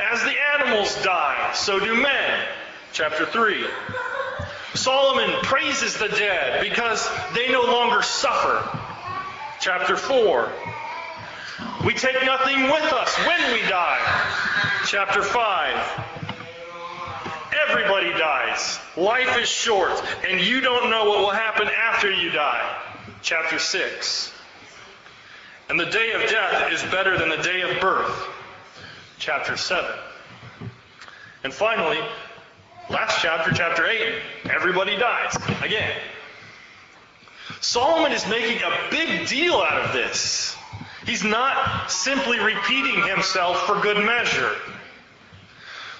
As 0.00 0.22
the 0.22 0.34
animals 0.58 1.00
die, 1.04 1.52
so 1.54 1.78
do 1.78 1.94
men. 1.94 2.40
Chapter 2.92 3.26
3. 3.26 3.64
Solomon 4.74 5.30
praises 5.42 5.96
the 5.96 6.08
dead 6.08 6.60
because 6.60 7.08
they 7.34 7.52
no 7.52 7.62
longer 7.62 8.02
suffer. 8.02 8.68
Chapter 9.60 9.96
4. 9.96 10.50
We 11.84 11.94
take 11.94 12.24
nothing 12.24 12.64
with 12.64 12.92
us 12.92 13.16
when 13.26 13.52
we 13.52 13.62
die. 13.68 14.00
Chapter 14.86 15.22
5. 15.22 16.06
Everybody 17.68 18.10
dies. 18.10 18.80
Life 18.96 19.38
is 19.38 19.48
short, 19.48 19.92
and 20.28 20.40
you 20.40 20.60
don't 20.60 20.90
know 20.90 21.04
what 21.08 21.20
will 21.20 21.30
happen 21.30 21.68
after 21.68 22.10
you 22.10 22.30
die 22.30 22.89
chapter 23.22 23.58
6. 23.58 24.32
And 25.68 25.78
the 25.78 25.86
day 25.86 26.12
of 26.12 26.28
death 26.28 26.72
is 26.72 26.82
better 26.90 27.16
than 27.16 27.28
the 27.28 27.36
day 27.36 27.60
of 27.62 27.80
birth, 27.80 28.28
chapter 29.18 29.56
7. 29.56 29.88
And 31.44 31.54
finally, 31.54 31.98
last 32.88 33.20
chapter, 33.20 33.52
chapter 33.52 33.86
8, 33.86 34.22
everybody 34.50 34.96
dies 34.96 35.36
again. 35.62 35.96
Solomon 37.60 38.12
is 38.12 38.26
making 38.26 38.62
a 38.62 38.90
big 38.90 39.28
deal 39.28 39.54
out 39.54 39.84
of 39.84 39.92
this. 39.92 40.56
He's 41.06 41.24
not 41.24 41.90
simply 41.90 42.38
repeating 42.38 43.06
himself 43.06 43.66
for 43.66 43.80
good 43.80 44.04
measure. 44.04 44.54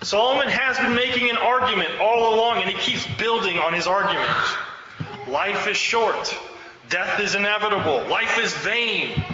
Solomon 0.02 0.48
has 0.48 0.78
been 0.78 0.94
making 0.94 1.28
an 1.30 1.36
argument 1.36 1.90
all 2.00 2.34
along, 2.34 2.58
and 2.58 2.70
he 2.70 2.76
keeps 2.76 3.06
building 3.18 3.58
on 3.58 3.74
his 3.74 3.86
argument. 3.86 4.30
Life 5.28 5.68
is 5.68 5.76
short. 5.76 6.34
Death 6.90 7.20
is 7.20 7.36
inevitable. 7.36 8.04
Life 8.08 8.38
is 8.38 8.52
vain. 8.52 9.24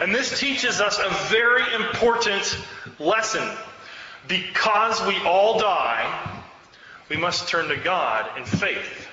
And 0.00 0.12
this 0.12 0.38
teaches 0.38 0.80
us 0.80 0.98
a 0.98 1.08
very 1.30 1.62
important 1.74 2.58
lesson. 2.98 3.48
Because 4.26 5.00
we 5.06 5.16
all 5.20 5.58
die, 5.58 6.34
we 7.08 7.16
must 7.16 7.48
turn 7.48 7.68
to 7.68 7.76
God 7.76 8.36
in 8.36 8.44
faith. 8.44 9.08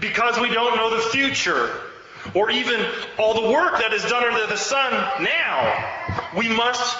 Because 0.00 0.40
we 0.40 0.48
don't 0.48 0.76
know 0.76 0.96
the 0.96 1.02
future, 1.10 1.68
or 2.32 2.50
even 2.50 2.86
all 3.18 3.34
the 3.42 3.50
work 3.50 3.78
that 3.78 3.92
is 3.92 4.02
done 4.04 4.24
under 4.24 4.46
the 4.46 4.56
sun 4.56 4.92
now, 5.22 6.30
we 6.36 6.48
must 6.48 6.96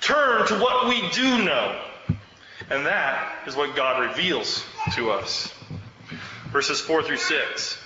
turn 0.00 0.46
to 0.48 0.58
what 0.58 0.88
we 0.88 1.08
do 1.10 1.44
know. 1.44 1.80
And 2.68 2.84
that 2.84 3.46
is 3.46 3.54
what 3.54 3.76
God 3.76 4.02
reveals 4.02 4.64
to 4.96 5.12
us. 5.12 5.54
Verses 6.50 6.80
4 6.80 7.04
through 7.04 7.16
6. 7.16 7.83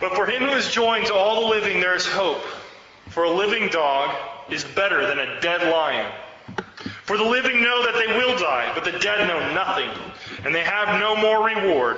But 0.00 0.14
for 0.14 0.26
him 0.26 0.44
who 0.44 0.54
is 0.54 0.70
joined 0.70 1.06
to 1.06 1.14
all 1.14 1.42
the 1.42 1.48
living, 1.48 1.80
there 1.80 1.94
is 1.94 2.06
hope. 2.06 2.42
For 3.08 3.24
a 3.24 3.30
living 3.30 3.68
dog 3.68 4.14
is 4.50 4.64
better 4.64 5.06
than 5.06 5.18
a 5.18 5.40
dead 5.40 5.70
lion. 5.70 6.10
For 7.04 7.16
the 7.16 7.24
living 7.24 7.62
know 7.62 7.84
that 7.84 7.94
they 7.94 8.18
will 8.18 8.38
die, 8.38 8.70
but 8.74 8.84
the 8.84 8.98
dead 8.98 9.26
know 9.26 9.54
nothing, 9.54 9.90
and 10.44 10.54
they 10.54 10.62
have 10.62 11.00
no 11.00 11.16
more 11.16 11.44
reward, 11.44 11.96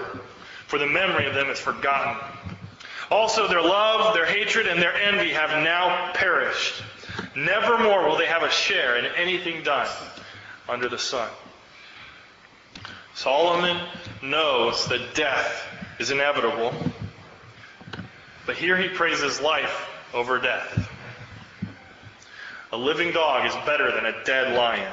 for 0.66 0.78
the 0.78 0.86
memory 0.86 1.26
of 1.26 1.34
them 1.34 1.48
is 1.50 1.58
forgotten. 1.58 2.16
Also, 3.10 3.48
their 3.48 3.60
love, 3.60 4.14
their 4.14 4.24
hatred, 4.24 4.68
and 4.68 4.80
their 4.80 4.94
envy 4.94 5.30
have 5.30 5.50
now 5.64 6.12
perished. 6.14 6.82
Never 7.34 7.76
more 7.76 8.08
will 8.08 8.16
they 8.16 8.26
have 8.26 8.44
a 8.44 8.50
share 8.50 8.96
in 8.96 9.06
anything 9.16 9.62
done 9.64 9.88
under 10.68 10.88
the 10.88 10.98
sun. 10.98 11.28
Solomon 13.14 13.76
knows 14.22 14.86
that 14.86 15.14
death 15.14 15.66
is 15.98 16.12
inevitable, 16.12 16.72
but 18.50 18.56
here 18.56 18.76
he 18.76 18.88
praises 18.88 19.40
life 19.40 19.88
over 20.12 20.40
death. 20.40 20.90
A 22.72 22.76
living 22.76 23.12
dog 23.12 23.46
is 23.46 23.54
better 23.64 23.92
than 23.92 24.06
a 24.06 24.24
dead 24.24 24.56
lion. 24.56 24.92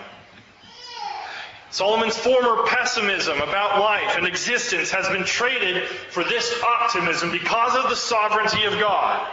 Solomon's 1.72 2.16
former 2.16 2.68
pessimism 2.68 3.42
about 3.42 3.80
life 3.80 4.16
and 4.16 4.28
existence 4.28 4.92
has 4.92 5.10
been 5.10 5.24
traded 5.24 5.88
for 5.88 6.24
this 6.24 6.54
optimism 6.62 7.32
because 7.32 7.76
of 7.76 7.90
the 7.90 7.96
sovereignty 7.96 8.64
of 8.66 8.74
God. 8.74 9.28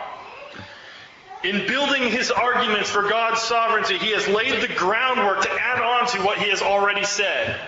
In 1.43 1.67
building 1.67 2.11
his 2.11 2.31
arguments 2.31 2.89
for 2.89 3.03
God's 3.03 3.43
sovereignty, 3.43 3.99
he 3.99 4.13
has 4.13 4.27
laid 4.27 4.63
the 4.63 4.75
groundwork 4.75 5.43
to 5.43 5.51
add 5.51 5.83
on 5.83 6.07
to 6.13 6.23
what 6.23 6.39
he 6.39 6.49
has 6.49 6.63
already 6.63 7.05
said. 7.05 7.61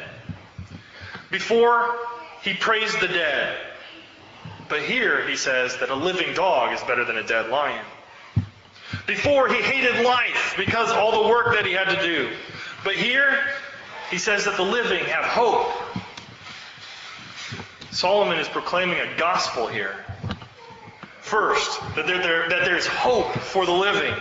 Before, 1.30 1.98
he 2.40 2.54
praised 2.54 2.98
the 2.98 3.08
dead. 3.08 3.75
But 4.68 4.82
here 4.82 5.26
he 5.28 5.36
says 5.36 5.76
that 5.78 5.90
a 5.90 5.94
living 5.94 6.34
dog 6.34 6.72
is 6.72 6.80
better 6.82 7.04
than 7.04 7.16
a 7.16 7.22
dead 7.22 7.50
lion. 7.50 7.84
Before, 9.06 9.48
he 9.48 9.62
hated 9.62 10.04
life 10.04 10.54
because 10.56 10.90
all 10.90 11.22
the 11.22 11.28
work 11.28 11.54
that 11.54 11.66
he 11.66 11.72
had 11.72 11.88
to 11.88 12.02
do. 12.02 12.30
But 12.84 12.94
here, 12.94 13.38
he 14.10 14.18
says 14.18 14.44
that 14.44 14.56
the 14.56 14.64
living 14.64 15.04
have 15.04 15.24
hope. 15.24 15.72
Solomon 17.90 18.38
is 18.38 18.48
proclaiming 18.48 18.98
a 18.98 19.16
gospel 19.16 19.66
here. 19.66 19.94
First, 21.20 21.80
that, 21.96 22.06
there, 22.06 22.22
there, 22.22 22.48
that 22.48 22.64
there's 22.64 22.86
hope 22.86 23.32
for 23.34 23.66
the 23.66 23.72
living. 23.72 24.14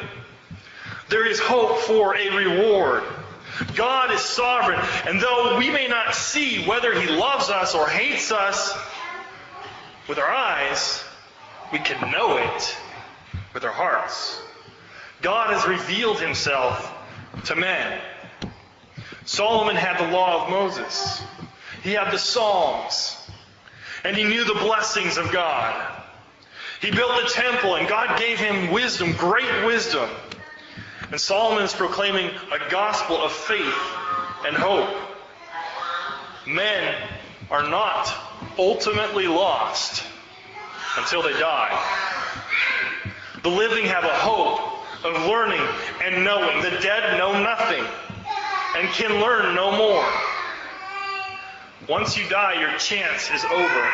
There 1.10 1.26
is 1.26 1.40
hope 1.40 1.78
for 1.80 2.16
a 2.16 2.30
reward. 2.36 3.04
God 3.76 4.12
is 4.12 4.22
sovereign, 4.22 4.80
and 5.08 5.22
though 5.22 5.58
we 5.58 5.70
may 5.70 5.88
not 5.88 6.16
see 6.16 6.66
whether 6.66 7.00
He 7.00 7.08
loves 7.08 7.50
us 7.50 7.76
or 7.76 7.88
hates 7.88 8.32
us 8.32 8.76
with 10.08 10.20
our 10.20 10.30
eyes, 10.30 11.04
we 11.72 11.80
can 11.80 12.12
know 12.12 12.38
it 12.38 12.78
with 13.54 13.64
our 13.64 13.72
hearts. 13.72 14.42
God 15.22 15.54
has 15.54 15.68
revealed 15.68 16.20
Himself 16.20 16.94
to 17.46 17.56
men. 17.56 18.02
Solomon 19.26 19.76
had 19.76 19.98
the 19.98 20.12
law 20.12 20.44
of 20.44 20.50
Moses. 20.52 21.22
He 21.84 21.94
had 21.94 22.12
the 22.12 22.18
Psalms. 22.18 23.18
And 24.04 24.16
he 24.16 24.24
knew 24.24 24.44
the 24.44 24.54
blessings 24.54 25.18
of 25.18 25.32
God. 25.32 26.04
He 26.80 26.92
built 26.92 27.24
the 27.24 27.30
temple, 27.30 27.76
and 27.76 27.88
God 27.88 28.20
gave 28.20 28.40
him 28.40 28.72
wisdom, 28.72 29.14
great 29.14 29.66
wisdom. 29.66 30.08
And 31.10 31.20
Solomon 31.20 31.64
is 31.64 31.74
proclaiming 31.74 32.30
a 32.52 32.70
gospel 32.70 33.18
of 33.18 33.32
faith 33.32 33.76
and 34.46 34.56
hope. 34.56 34.96
Men 36.46 36.96
are 37.52 37.70
not 37.70 38.14
ultimately 38.58 39.28
lost 39.28 40.04
until 40.98 41.22
they 41.22 41.34
die. 41.34 41.72
The 43.44 43.50
living 43.50 43.86
have 43.86 44.04
a 44.04 44.14
hope 44.14 45.06
of 45.06 45.28
learning 45.28 45.62
and 46.04 46.24
knowing. 46.24 46.62
The 46.64 46.72
dead 46.82 47.18
know 47.18 47.42
nothing 47.44 47.86
and 48.76 48.90
can 48.90 49.22
learn 49.22 49.56
no 49.56 49.78
more. 49.78 50.06
Once 51.88 52.18
you 52.18 52.28
die, 52.30 52.60
your 52.60 52.76
chance 52.80 53.30
is 53.30 53.46
over. 53.46 53.92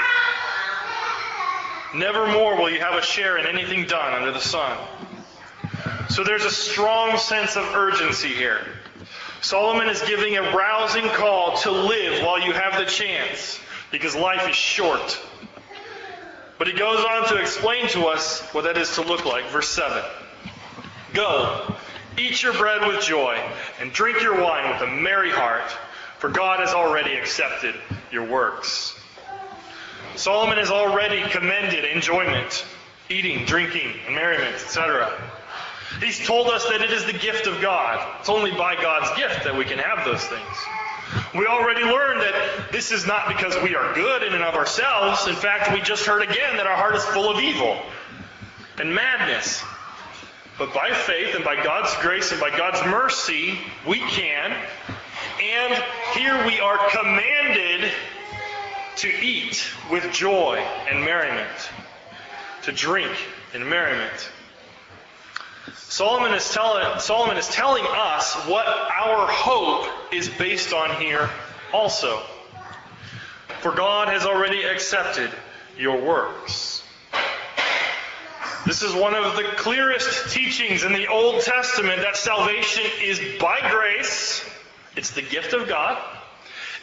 Never 1.93 2.27
more 2.27 2.55
will 2.55 2.69
you 2.69 2.79
have 2.79 2.95
a 2.95 3.01
share 3.01 3.37
in 3.37 3.45
anything 3.45 3.85
done 3.85 4.13
under 4.13 4.31
the 4.31 4.39
sun. 4.39 4.77
So 6.09 6.23
there's 6.23 6.45
a 6.45 6.51
strong 6.51 7.17
sense 7.17 7.57
of 7.57 7.65
urgency 7.75 8.29
here. 8.29 8.65
Solomon 9.41 9.89
is 9.89 10.01
giving 10.03 10.37
a 10.37 10.55
rousing 10.55 11.07
call 11.09 11.57
to 11.57 11.71
live 11.71 12.23
while 12.23 12.39
you 12.39 12.53
have 12.53 12.77
the 12.77 12.85
chance, 12.85 13.59
because 13.91 14.15
life 14.15 14.47
is 14.47 14.55
short. 14.55 15.19
But 16.59 16.67
he 16.67 16.73
goes 16.73 17.03
on 17.03 17.27
to 17.29 17.37
explain 17.37 17.87
to 17.89 18.05
us 18.05 18.41
what 18.53 18.65
that 18.65 18.77
is 18.77 18.93
to 18.95 19.01
look 19.01 19.25
like. 19.25 19.49
Verse 19.49 19.67
7. 19.69 20.03
Go, 21.13 21.75
Eat 22.17 22.43
your 22.43 22.53
bread 22.53 22.87
with 22.87 23.01
joy, 23.01 23.39
and 23.79 23.91
drink 23.91 24.21
your 24.21 24.39
wine 24.39 24.69
with 24.69 24.81
a 24.81 24.91
merry 25.01 25.31
heart, 25.31 25.71
for 26.19 26.29
God 26.29 26.59
has 26.59 26.69
already 26.69 27.15
accepted 27.15 27.73
your 28.11 28.25
works. 28.25 28.95
Solomon 30.15 30.59
has 30.59 30.69
already 30.69 31.27
commended 31.29 31.85
enjoyment, 31.85 32.63
eating, 33.09 33.45
drinking, 33.45 33.91
and 34.05 34.13
merriment, 34.13 34.53
etc. 34.53 35.11
He's 35.99 36.25
told 36.25 36.47
us 36.47 36.67
that 36.69 36.81
it 36.81 36.91
is 36.91 37.05
the 37.05 37.13
gift 37.13 37.47
of 37.47 37.61
God. 37.61 38.19
It's 38.19 38.29
only 38.29 38.51
by 38.51 38.75
God's 38.75 39.17
gift 39.17 39.43
that 39.43 39.55
we 39.55 39.65
can 39.65 39.77
have 39.77 40.05
those 40.05 40.23
things. 40.23 40.57
We 41.35 41.45
already 41.45 41.83
learned 41.83 42.21
that 42.21 42.71
this 42.71 42.91
is 42.91 43.05
not 43.05 43.27
because 43.27 43.55
we 43.63 43.75
are 43.75 43.93
good 43.93 44.23
in 44.23 44.33
and 44.33 44.43
of 44.43 44.55
ourselves. 44.55 45.27
In 45.27 45.35
fact, 45.35 45.73
we 45.73 45.81
just 45.81 46.05
heard 46.05 46.21
again 46.21 46.57
that 46.57 46.67
our 46.67 46.75
heart 46.75 46.95
is 46.95 47.03
full 47.05 47.29
of 47.29 47.39
evil 47.39 47.77
and 48.79 48.93
madness. 48.93 49.63
But 50.57 50.73
by 50.73 50.91
faith 50.91 51.35
and 51.35 51.43
by 51.43 51.61
God's 51.63 51.95
grace 52.01 52.31
and 52.31 52.39
by 52.39 52.55
God's 52.55 52.85
mercy, 52.85 53.57
we 53.87 53.99
can. 53.99 54.55
And 55.41 55.83
here 56.13 56.45
we 56.45 56.59
are 56.59 56.77
commanded 56.89 57.91
to 58.97 59.07
eat 59.07 59.65
with 59.89 60.11
joy 60.11 60.57
and 60.89 61.03
merriment, 61.03 61.69
to 62.63 62.71
drink 62.71 63.11
in 63.53 63.67
merriment. 63.67 64.29
Solomon 65.75 66.33
is, 66.33 66.49
telling, 66.51 66.99
Solomon 66.99 67.37
is 67.37 67.47
telling 67.49 67.85
us 67.87 68.35
what 68.47 68.65
our 68.67 69.27
hope 69.27 70.13
is 70.13 70.29
based 70.29 70.73
on 70.73 70.99
here 71.01 71.29
also. 71.73 72.21
For 73.61 73.71
God 73.71 74.07
has 74.07 74.25
already 74.25 74.63
accepted 74.63 75.31
your 75.77 76.01
works. 76.01 76.83
This 78.65 78.83
is 78.83 78.93
one 78.93 79.15
of 79.15 79.35
the 79.35 79.43
clearest 79.57 80.31
teachings 80.31 80.83
in 80.83 80.93
the 80.93 81.07
Old 81.07 81.41
Testament 81.41 82.01
that 82.01 82.15
salvation 82.15 82.83
is 83.01 83.19
by 83.39 83.59
grace. 83.69 84.47
It's 84.95 85.11
the 85.11 85.21
gift 85.21 85.53
of 85.53 85.67
God. 85.67 85.97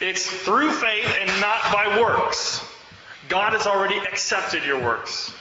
It's 0.01 0.25
through 0.25 0.71
faith 0.71 1.15
and 1.19 1.29
not 1.41 1.73
by 1.73 1.99
works. 1.99 2.65
God 3.27 3.53
has 3.53 3.65
already 3.65 3.97
accepted 3.97 4.65
your 4.65 4.81
works. 4.81 5.33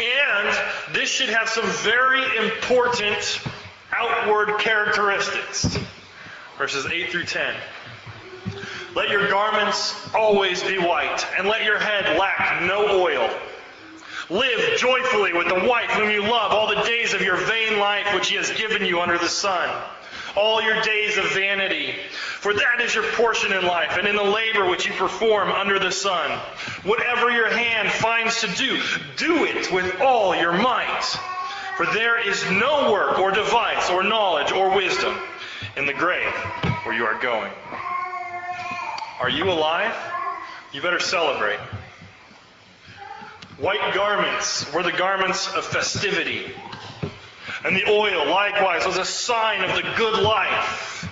And 0.00 0.58
this 0.94 1.08
should 1.08 1.28
have 1.28 1.48
some 1.48 1.66
very 1.66 2.22
important 2.36 3.40
outward 3.92 4.58
characteristics. 4.58 5.78
Verses 6.58 6.86
8 6.86 7.10
through 7.10 7.24
10. 7.24 7.54
Let 8.94 9.08
your 9.08 9.28
garments 9.28 9.94
always 10.14 10.62
be 10.62 10.78
white, 10.78 11.26
and 11.36 11.48
let 11.48 11.64
your 11.64 11.78
head 11.78 12.16
lack 12.16 12.62
no 12.62 13.00
oil. 13.02 13.28
Live 14.30 14.78
joyfully 14.78 15.32
with 15.32 15.48
the 15.48 15.66
wife 15.68 15.90
whom 15.90 16.10
you 16.10 16.22
love 16.22 16.52
all 16.52 16.68
the 16.68 16.82
days 16.82 17.12
of 17.12 17.20
your 17.20 17.36
vain 17.36 17.78
life 17.78 18.14
which 18.14 18.28
he 18.28 18.36
has 18.36 18.50
given 18.52 18.84
you 18.84 19.00
under 19.00 19.18
the 19.18 19.28
sun. 19.28 19.68
All 20.36 20.62
your 20.62 20.80
days 20.82 21.16
of 21.16 21.30
vanity. 21.32 21.94
For 22.10 22.52
that 22.52 22.80
is 22.80 22.94
your 22.94 23.04
portion 23.12 23.52
in 23.52 23.64
life 23.66 23.96
and 23.96 24.06
in 24.06 24.16
the 24.16 24.22
labor 24.22 24.68
which 24.68 24.86
you 24.86 24.92
perform 24.94 25.50
under 25.50 25.78
the 25.78 25.90
sun. 25.90 26.30
Whatever 26.82 27.30
your 27.30 27.48
hand 27.48 27.90
finds 27.90 28.40
to 28.40 28.48
do, 28.48 28.80
do 29.16 29.44
it 29.44 29.72
with 29.72 30.00
all 30.00 30.34
your 30.36 30.52
might. 30.52 31.04
For 31.76 31.86
there 31.86 32.20
is 32.28 32.42
no 32.50 32.92
work 32.92 33.18
or 33.18 33.30
device 33.30 33.90
or 33.90 34.02
knowledge 34.02 34.52
or 34.52 34.74
wisdom 34.76 35.16
in 35.76 35.86
the 35.86 35.92
grave 35.94 36.32
where 36.84 36.94
you 36.94 37.04
are 37.04 37.18
going. 37.20 37.50
Are 39.20 39.30
you 39.30 39.50
alive? 39.50 39.94
You 40.72 40.82
better 40.82 41.00
celebrate. 41.00 41.58
White 43.58 43.94
garments 43.94 44.72
were 44.74 44.82
the 44.82 44.92
garments 44.92 45.46
of 45.54 45.64
festivity. 45.64 46.52
And 47.64 47.74
the 47.74 47.90
oil, 47.90 48.28
likewise, 48.28 48.86
was 48.86 48.98
a 48.98 49.04
sign 49.06 49.64
of 49.64 49.74
the 49.74 49.82
good 49.96 50.22
life. 50.22 51.08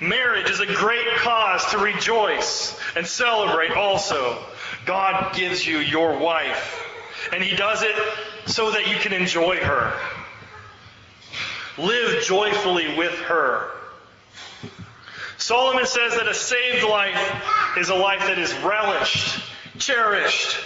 Marriage 0.00 0.50
is 0.50 0.60
a 0.60 0.66
great 0.66 1.06
cause 1.18 1.64
to 1.72 1.78
rejoice 1.78 2.78
and 2.96 3.06
celebrate 3.06 3.72
also. 3.72 4.38
God 4.86 5.34
gives 5.34 5.66
you 5.66 5.78
your 5.78 6.18
wife, 6.18 6.82
and 7.34 7.44
He 7.44 7.54
does 7.54 7.82
it 7.82 7.94
so 8.46 8.70
that 8.70 8.88
you 8.88 8.96
can 8.96 9.12
enjoy 9.12 9.56
her. 9.56 9.92
Live 11.76 12.24
joyfully 12.24 12.96
with 12.96 13.14
her. 13.20 13.70
Solomon 15.36 15.84
says 15.84 16.16
that 16.16 16.26
a 16.26 16.34
saved 16.34 16.84
life 16.84 17.76
is 17.76 17.90
a 17.90 17.94
life 17.94 18.20
that 18.20 18.38
is 18.38 18.52
relished, 18.58 19.40
cherished, 19.78 20.56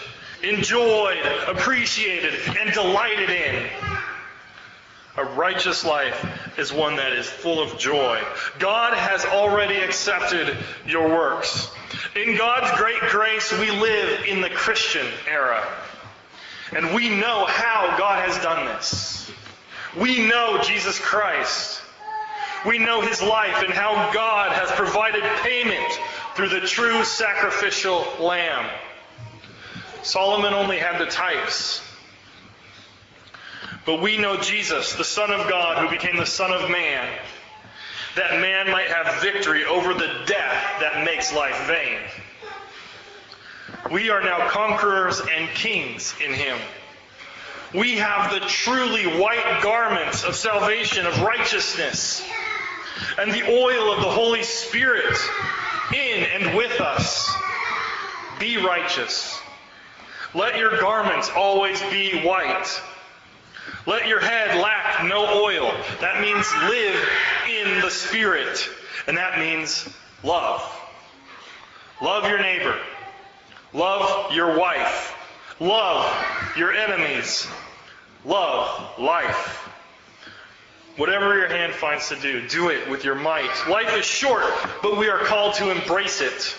enjoyed, 0.45 1.25
appreciated, 1.49 2.35
and 2.61 2.73
delighted 2.73 3.31
in. 3.31 3.69
A 5.17 5.25
righteous 5.25 5.85
life 5.85 6.59
is 6.59 6.73
one 6.73 6.97
that 6.97 7.13
is 7.13 7.27
full 7.27 7.63
of 7.63 7.79
joy. 7.79 8.21
God 8.59 8.95
has 8.95 9.25
already 9.25 9.77
accepted 9.77 10.57
your 10.87 11.09
works. 11.09 11.71
In 12.17 12.37
God's 12.37 12.77
great 12.79 13.01
grace, 13.11 13.53
we 13.53 13.71
live 13.71 14.25
in 14.27 14.41
the 14.41 14.51
Christian 14.51 15.07
era. 15.29 15.65
And 16.75 16.93
we 16.95 17.11
know 17.11 17.45
how 17.45 17.97
God 17.97 18.29
has 18.29 18.43
done 18.43 18.67
this. 18.67 19.31
We 19.97 20.27
know 20.27 20.61
Jesus 20.63 20.99
Christ. 20.99 21.81
We 22.67 22.79
know 22.79 23.01
his 23.01 23.23
life 23.23 23.63
and 23.63 23.73
how 23.73 24.13
God 24.13 24.51
has 24.51 24.71
provided 24.73 25.23
payment 25.43 26.01
through 26.35 26.49
the 26.49 26.67
true 26.67 27.05
sacrificial 27.05 28.05
lamb. 28.19 28.69
Solomon 30.03 30.55
only 30.55 30.79
had 30.79 31.01
the 31.01 31.07
types. 31.07 31.81
But 33.87 34.01
we 34.01 34.17
know 34.17 34.39
Jesus, 34.39 34.95
the 34.95 35.05
Son 35.05 35.31
of 35.31 35.49
God, 35.49 35.79
who 35.79 35.91
became 35.91 36.17
the 36.17 36.27
Son 36.27 36.51
of 36.51 36.71
Man, 36.71 37.07
that 38.17 38.41
man 38.41 38.71
might 38.71 38.89
have 38.89 39.21
victory 39.21 39.65
over 39.65 39.93
the 39.93 40.23
death 40.27 40.81
that 40.81 41.05
makes 41.05 41.35
life 41.35 41.67
vain. 41.67 41.99
We 43.93 44.09
are 44.11 44.23
now 44.23 44.49
conquerors 44.49 45.21
and 45.21 45.49
kings 45.51 46.15
in 46.25 46.33
him. 46.33 46.57
We 47.75 47.97
have 47.97 48.33
the 48.33 48.41
truly 48.41 49.05
white 49.21 49.61
garments 49.63 50.25
of 50.25 50.37
salvation, 50.37 51.07
of 51.07 51.21
righteousness, 51.21 52.25
and 53.19 53.33
the 53.33 53.43
oil 53.43 53.93
of 53.93 54.01
the 54.01 54.11
Holy 54.11 54.45
Spirit 54.45 55.19
in 55.93 56.23
and 56.23 56.57
with 56.57 56.81
us. 56.81 57.35
Be 58.39 58.57
righteous. 58.65 59.39
Let 60.35 60.57
your 60.57 60.79
garments 60.79 61.31
always 61.37 61.83
be 61.91 62.23
white. 62.23 62.81
Let 63.87 64.09
your 64.09 64.21
head 64.21 64.61
lack 64.61 65.05
no 65.05 65.43
oil. 65.43 65.73
That 66.01 66.21
means 66.21 66.47
live 66.69 67.09
in 67.49 67.81
the 67.83 67.91
Spirit. 67.91 68.69
And 69.07 69.17
that 69.17 69.39
means 69.39 69.89
love. 70.23 70.63
Love 72.03 72.29
your 72.29 72.39
neighbor. 72.41 72.77
Love 73.73 74.33
your 74.33 74.59
wife. 74.59 75.15
Love 75.61 76.11
your 76.57 76.73
enemies. 76.73 77.47
Love 78.25 78.99
life. 78.99 79.69
Whatever 80.97 81.37
your 81.37 81.49
hand 81.49 81.73
finds 81.73 82.09
to 82.09 82.17
do, 82.17 82.47
do 82.49 82.71
it 82.71 82.89
with 82.89 83.05
your 83.05 83.17
might. 83.17 83.51
Life 83.69 83.97
is 83.97 84.05
short, 84.05 84.45
but 84.81 84.97
we 84.97 85.09
are 85.09 85.19
called 85.19 85.55
to 85.55 85.71
embrace 85.71 86.21
it. 86.21 86.57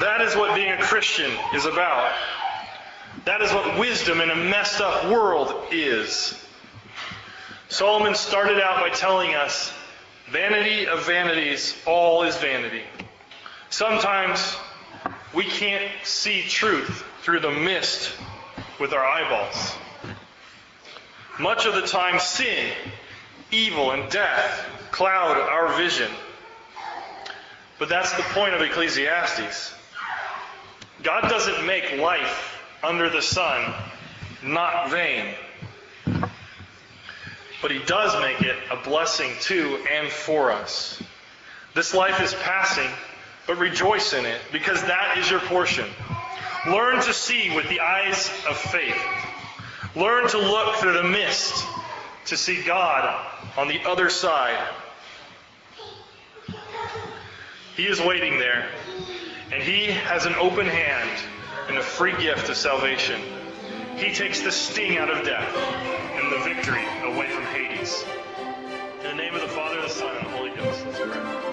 That 0.00 0.20
is 0.22 0.34
what 0.34 0.54
being 0.54 0.72
a 0.72 0.82
Christian 0.82 1.30
is 1.54 1.64
about. 1.64 2.12
That 3.24 3.40
is 3.40 3.52
what 3.52 3.78
wisdom 3.78 4.20
in 4.20 4.30
a 4.30 4.36
messed 4.36 4.80
up 4.80 5.08
world 5.08 5.54
is. 5.70 6.38
Solomon 7.68 8.14
started 8.14 8.60
out 8.60 8.80
by 8.80 8.90
telling 8.90 9.34
us 9.34 9.72
vanity 10.30 10.86
of 10.86 11.06
vanities, 11.06 11.76
all 11.86 12.24
is 12.24 12.36
vanity. 12.36 12.82
Sometimes 13.70 14.56
we 15.32 15.44
can't 15.44 15.90
see 16.04 16.42
truth 16.42 17.04
through 17.22 17.40
the 17.40 17.50
mist 17.50 18.12
with 18.80 18.92
our 18.92 19.04
eyeballs. 19.04 19.72
Much 21.38 21.64
of 21.64 21.74
the 21.74 21.82
time, 21.82 22.18
sin, 22.18 22.72
evil, 23.50 23.92
and 23.92 24.10
death 24.10 24.66
cloud 24.90 25.38
our 25.38 25.76
vision. 25.76 26.10
But 27.78 27.88
that's 27.88 28.12
the 28.12 28.22
point 28.22 28.54
of 28.54 28.60
Ecclesiastes. 28.60 29.74
God 31.02 31.22
doesn't 31.22 31.66
make 31.66 31.96
life 31.98 32.51
under 32.82 33.08
the 33.08 33.22
sun 33.22 33.74
not 34.42 34.90
vain. 34.90 35.34
But 37.60 37.70
he 37.70 37.78
does 37.80 38.20
make 38.20 38.40
it 38.42 38.56
a 38.70 38.76
blessing 38.76 39.30
to 39.42 39.78
and 39.90 40.08
for 40.08 40.50
us. 40.50 41.00
This 41.74 41.94
life 41.94 42.20
is 42.20 42.34
passing, 42.34 42.90
but 43.46 43.58
rejoice 43.58 44.12
in 44.12 44.26
it, 44.26 44.40
because 44.50 44.82
that 44.82 45.16
is 45.18 45.30
your 45.30 45.40
portion. 45.40 45.88
Learn 46.66 47.00
to 47.02 47.12
see 47.12 47.54
with 47.54 47.68
the 47.68 47.80
eyes 47.80 48.30
of 48.48 48.56
faith. 48.56 49.00
Learn 49.94 50.28
to 50.28 50.38
look 50.38 50.76
through 50.76 50.94
the 50.94 51.04
mist 51.04 51.64
to 52.26 52.36
see 52.36 52.62
God 52.62 53.26
on 53.56 53.68
the 53.68 53.84
other 53.84 54.10
side. 54.10 54.58
He 57.76 57.86
is 57.86 58.00
waiting 58.00 58.38
there, 58.38 58.68
and 59.52 59.62
He 59.62 59.86
has 59.86 60.26
an 60.26 60.34
open 60.34 60.66
hand 60.66 61.10
and 61.68 61.78
a 61.78 61.82
free 61.82 62.16
gift 62.20 62.48
of 62.48 62.56
salvation. 62.56 63.20
He 63.96 64.12
takes 64.12 64.40
the 64.42 64.50
sting 64.50 64.98
out 64.98 65.10
of 65.10 65.24
death 65.24 65.56
and 66.14 66.32
the 66.32 66.38
victory 66.44 66.84
away 67.04 67.28
from 67.28 67.44
Hades. 67.44 68.04
In 69.00 69.16
the 69.16 69.22
name 69.22 69.34
of 69.34 69.40
the 69.40 69.48
Father, 69.48 69.80
the 69.80 69.88
Son, 69.88 70.16
and 70.16 70.26
the 70.26 70.30
Holy 70.30 70.50
Ghost, 70.50 70.84
let's 70.86 70.98
pray. 70.98 71.52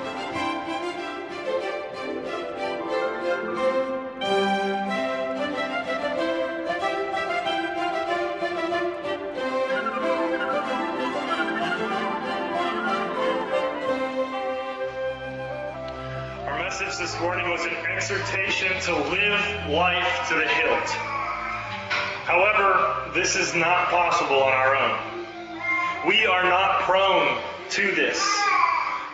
This 16.98 17.17
morning 17.22 17.50
was 17.50 17.65
exhortation 18.00 18.80
to 18.80 18.96
live 19.12 19.70
life 19.70 20.30
to 20.30 20.34
the 20.34 20.48
hilt. 20.48 20.90
However, 22.24 23.12
this 23.14 23.36
is 23.36 23.54
not 23.54 23.90
possible 23.90 24.42
on 24.42 24.54
our 24.54 24.74
own. 24.74 26.08
We 26.08 26.26
are 26.26 26.44
not 26.44 26.80
prone 26.84 27.38
to 27.72 27.92
this. 27.92 28.18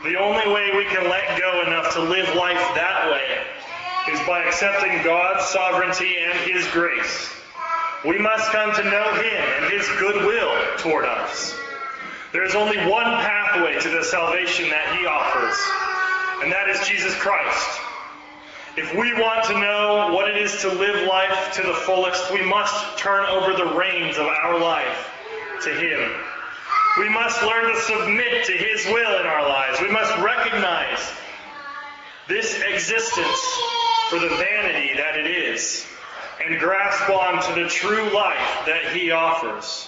The 0.04 0.18
only 0.18 0.46
way 0.54 0.70
we 0.78 0.86
can 0.86 1.10
let 1.10 1.40
go 1.40 1.64
enough 1.66 1.94
to 1.96 2.02
live 2.02 2.30
life 2.36 2.62
that 2.76 3.10
way 3.10 4.14
is 4.14 4.20
by 4.28 4.44
accepting 4.44 5.02
God's 5.04 5.46
sovereignty 5.46 6.18
and 6.22 6.38
His 6.48 6.68
grace. 6.68 7.34
We 8.06 8.20
must 8.20 8.52
come 8.52 8.72
to 8.76 8.84
know 8.84 9.14
Him 9.16 9.64
and 9.64 9.74
His 9.74 9.90
goodwill 9.98 10.54
toward 10.78 11.06
us. 11.06 11.58
There 12.34 12.46
is 12.46 12.54
only 12.54 12.78
one 12.86 13.06
pathway 13.26 13.82
to 13.82 13.90
the 13.90 14.04
salvation 14.04 14.70
that 14.70 14.96
He 14.96 15.08
offers, 15.08 15.58
and 16.44 16.52
that 16.52 16.70
is 16.70 16.88
Jesus 16.88 17.16
Christ. 17.16 17.82
If 18.78 18.94
we 18.94 19.14
want 19.14 19.46
to 19.46 19.54
know 19.54 20.12
what 20.14 20.30
it 20.30 20.36
is 20.36 20.60
to 20.62 20.68
live 20.68 21.08
life 21.08 21.54
to 21.54 21.62
the 21.62 21.74
fullest, 21.74 22.30
we 22.34 22.44
must 22.44 22.98
turn 22.98 23.26
over 23.26 23.54
the 23.54 23.74
reins 23.74 24.18
of 24.18 24.26
our 24.26 24.60
life 24.60 25.12
to 25.64 25.70
Him. 25.70 26.12
We 26.98 27.08
must 27.08 27.42
learn 27.42 27.74
to 27.74 27.80
submit 27.80 28.44
to 28.46 28.52
His 28.52 28.86
will 28.88 29.20
in 29.22 29.26
our 29.26 29.48
lives. 29.48 29.80
We 29.80 29.90
must 29.90 30.12
recognize 30.22 31.00
this 32.28 32.62
existence 32.68 33.40
for 34.10 34.20
the 34.20 34.28
vanity 34.28 34.94
that 34.98 35.20
it 35.20 35.28
is 35.28 35.86
and 36.44 36.60
grasp 36.60 37.10
on 37.10 37.42
to 37.44 37.62
the 37.62 37.70
true 37.70 38.14
life 38.14 38.66
that 38.66 38.92
He 38.94 39.12
offers. 39.12 39.88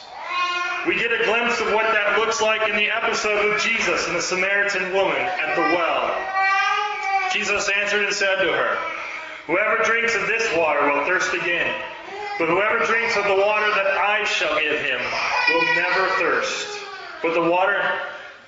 We 0.88 0.96
get 0.96 1.12
a 1.12 1.26
glimpse 1.26 1.60
of 1.60 1.74
what 1.74 1.92
that 1.92 2.20
looks 2.20 2.42
like 2.42 2.70
in 2.70 2.78
the 2.78 2.90
episode 2.90 3.52
of 3.52 3.60
Jesus 3.60 4.08
and 4.08 4.16
the 4.16 4.22
Samaritan 4.22 4.94
woman 4.94 5.18
at 5.18 5.56
the 5.56 5.76
well. 5.76 6.37
Jesus 7.34 7.70
answered 7.70 8.06
and 8.06 8.14
said 8.14 8.38
to 8.38 8.52
her, 8.52 8.78
Whoever 9.48 9.84
drinks 9.84 10.16
of 10.16 10.28
this 10.28 10.46
water 10.58 10.92
will 10.92 11.06
thirst 11.06 11.34
again. 11.34 11.74
But 12.38 12.50
whoever 12.50 12.86
drinks 12.86 13.18
of 13.18 13.24
the 13.24 13.36
water 13.36 13.68
that 13.68 13.98
I 13.98 14.24
shall 14.26 14.60
give 14.60 14.80
him 14.80 15.00
will 15.50 15.66
never 15.76 16.08
thirst. 16.20 16.68
But 17.24 17.34
the 17.34 17.50
water 17.50 17.82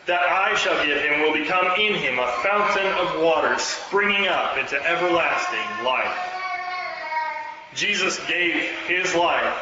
that 0.05 0.21
I 0.21 0.55
shall 0.55 0.85
give 0.85 1.01
him 1.01 1.21
will 1.21 1.33
become 1.33 1.65
in 1.79 1.95
him 1.95 2.19
a 2.19 2.27
fountain 2.43 2.85
of 2.85 3.21
water 3.23 3.57
springing 3.57 4.27
up 4.27 4.57
into 4.57 4.75
everlasting 4.83 5.85
life. 5.85 6.17
Jesus 7.73 8.19
gave 8.27 8.55
his 8.87 9.15
life 9.15 9.57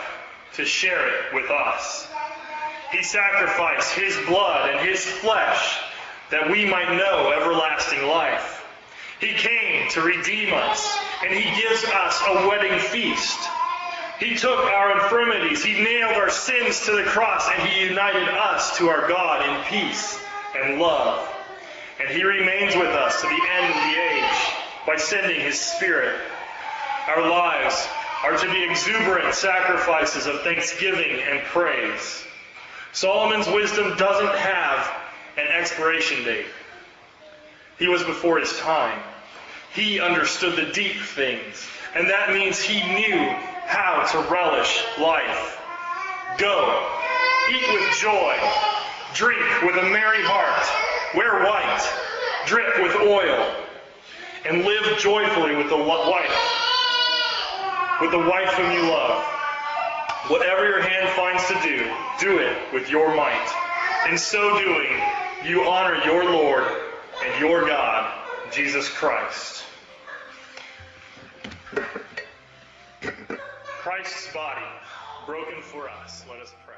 to 0.53 0.65
share 0.65 1.07
it 1.07 1.33
with 1.33 1.49
us. 1.51 2.07
He 2.91 3.03
sacrificed 3.03 3.93
his 3.93 4.17
blood 4.27 4.69
and 4.71 4.87
his 4.87 5.05
flesh 5.05 5.79
that 6.31 6.49
we 6.49 6.65
might 6.65 6.97
know 6.97 7.31
everlasting 7.31 8.07
life. 8.07 8.56
He 9.19 9.33
came 9.33 9.89
to 9.91 10.01
redeem 10.01 10.53
us, 10.53 10.95
and 11.23 11.33
he 11.33 11.61
gives 11.61 11.83
us 11.83 12.21
a 12.27 12.47
wedding 12.47 12.77
feast. 12.79 13.39
He 14.19 14.35
took 14.35 14.59
our 14.59 14.91
infirmities, 15.03 15.63
he 15.63 15.73
nailed 15.83 16.15
our 16.15 16.29
sins 16.29 16.85
to 16.85 16.91
the 16.91 17.03
cross, 17.03 17.47
and 17.51 17.67
he 17.67 17.87
united 17.87 18.27
us 18.29 18.77
to 18.77 18.89
our 18.89 19.07
God 19.07 19.47
in 19.47 19.63
peace 19.65 20.19
and 20.55 20.79
love. 20.79 21.27
And 21.99 22.09
he 22.09 22.23
remains 22.23 22.75
with 22.75 22.89
us 22.89 23.21
to 23.21 23.27
the 23.27 23.41
end 23.55 23.73
of 23.73 23.81
the 23.81 23.99
age 23.99 24.53
by 24.85 24.95
sending 24.97 25.39
his 25.39 25.59
Spirit. 25.59 26.19
Our 27.07 27.27
lives 27.27 27.87
are 28.23 28.37
to 28.37 28.51
be 28.51 28.63
exuberant 28.63 29.33
sacrifices 29.33 30.27
of 30.27 30.41
thanksgiving 30.41 31.21
and 31.21 31.39
praise. 31.45 32.23
Solomon's 32.91 33.47
wisdom 33.47 33.95
doesn't 33.97 34.35
have 34.35 34.91
an 35.37 35.47
expiration 35.47 36.23
date. 36.23 36.45
He 37.79 37.87
was 37.87 38.03
before 38.03 38.39
his 38.39 38.57
time. 38.57 38.99
He 39.73 39.99
understood 39.99 40.55
the 40.55 40.71
deep 40.73 40.99
things, 40.99 41.67
and 41.93 42.09
that 42.09 42.33
means 42.33 42.59
he 42.59 42.81
knew 42.95 43.29
how 43.65 44.07
to 44.11 44.33
relish 44.33 44.83
life. 44.99 45.59
Go, 46.39 46.89
eat 47.51 47.67
with 47.71 47.97
joy, 47.99 48.35
drink 49.13 49.61
with 49.61 49.75
a 49.75 49.83
merry 49.83 50.23
heart, 50.23 50.65
wear 51.15 51.43
white, 51.45 51.87
drip 52.47 52.81
with 52.81 52.95
oil, 52.95 53.55
and 54.45 54.63
live 54.63 54.97
joyfully 54.97 55.55
with 55.55 55.69
the 55.69 55.77
wife, 55.77 56.37
with 58.01 58.09
the 58.09 58.17
wife 58.17 58.53
whom 58.53 58.71
you 58.71 58.89
love. 58.89 59.23
Whatever 60.29 60.67
your 60.67 60.81
hand 60.81 61.09
finds 61.09 61.47
to 61.47 61.53
do, 61.61 61.93
do 62.19 62.39
it 62.39 62.57
with 62.73 62.89
your 62.89 63.15
might. 63.15 64.09
In 64.09 64.17
so 64.17 64.57
doing, 64.57 64.99
you 65.45 65.63
honor 65.63 66.03
your 66.03 66.25
Lord 66.25 66.86
and 67.25 67.39
your 67.39 67.67
God, 67.67 68.13
Jesus 68.51 68.89
Christ. 68.89 69.63
Christ's 73.67 74.33
body 74.33 74.65
broken 75.25 75.61
for 75.61 75.89
us. 75.89 76.25
Let 76.29 76.41
us 76.41 76.53
pray. 76.65 76.75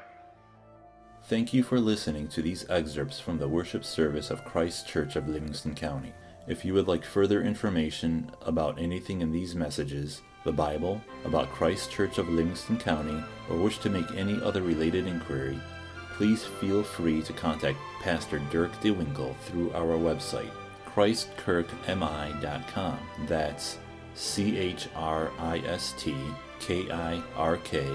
Thank 1.24 1.52
you 1.52 1.62
for 1.62 1.78
listening 1.78 2.28
to 2.28 2.42
these 2.42 2.68
excerpts 2.68 3.20
from 3.20 3.38
the 3.38 3.48
worship 3.48 3.84
service 3.84 4.30
of 4.30 4.44
Christ 4.44 4.88
Kirk 4.88 5.16
of 5.16 5.28
Livingston 5.28 5.74
County. 5.74 6.12
If 6.46 6.64
you 6.64 6.74
would 6.74 6.88
like 6.88 7.04
further 7.04 7.42
information 7.42 8.30
about 8.42 8.80
anything 8.80 9.20
in 9.20 9.30
these 9.30 9.54
messages, 9.54 10.22
the 10.44 10.52
Bible, 10.52 11.00
about 11.24 11.50
Christ 11.52 11.92
Kirk 11.92 12.18
of 12.18 12.28
Livingston 12.28 12.78
County, 12.78 13.22
or 13.48 13.56
wish 13.56 13.78
to 13.80 13.90
make 13.90 14.10
any 14.12 14.40
other 14.42 14.62
related 14.62 15.06
inquiry, 15.06 15.60
please 16.20 16.44
feel 16.44 16.82
free 16.82 17.22
to 17.22 17.32
contact 17.32 17.78
Pastor 18.02 18.42
Dirk 18.50 18.70
DeWinkle 18.82 19.34
through 19.46 19.72
our 19.72 19.96
website, 19.96 20.50
christkirkmi.com. 20.84 22.98
That's 23.26 23.78
C 24.12 24.58
H 24.58 24.86
R 24.94 25.32
I 25.38 25.60
S 25.60 25.94
T 25.96 26.14
K 26.58 26.90
I 26.90 27.22
R 27.36 27.56
K 27.56 27.86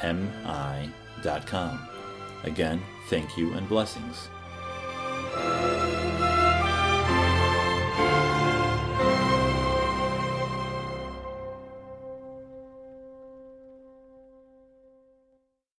M 0.00 0.30
I 0.44 0.88
dot 1.24 1.44
com. 1.44 1.88
Again, 2.44 2.80
thank 3.08 3.36
you 3.36 3.52
and 3.54 3.68
blessings. 3.68 4.28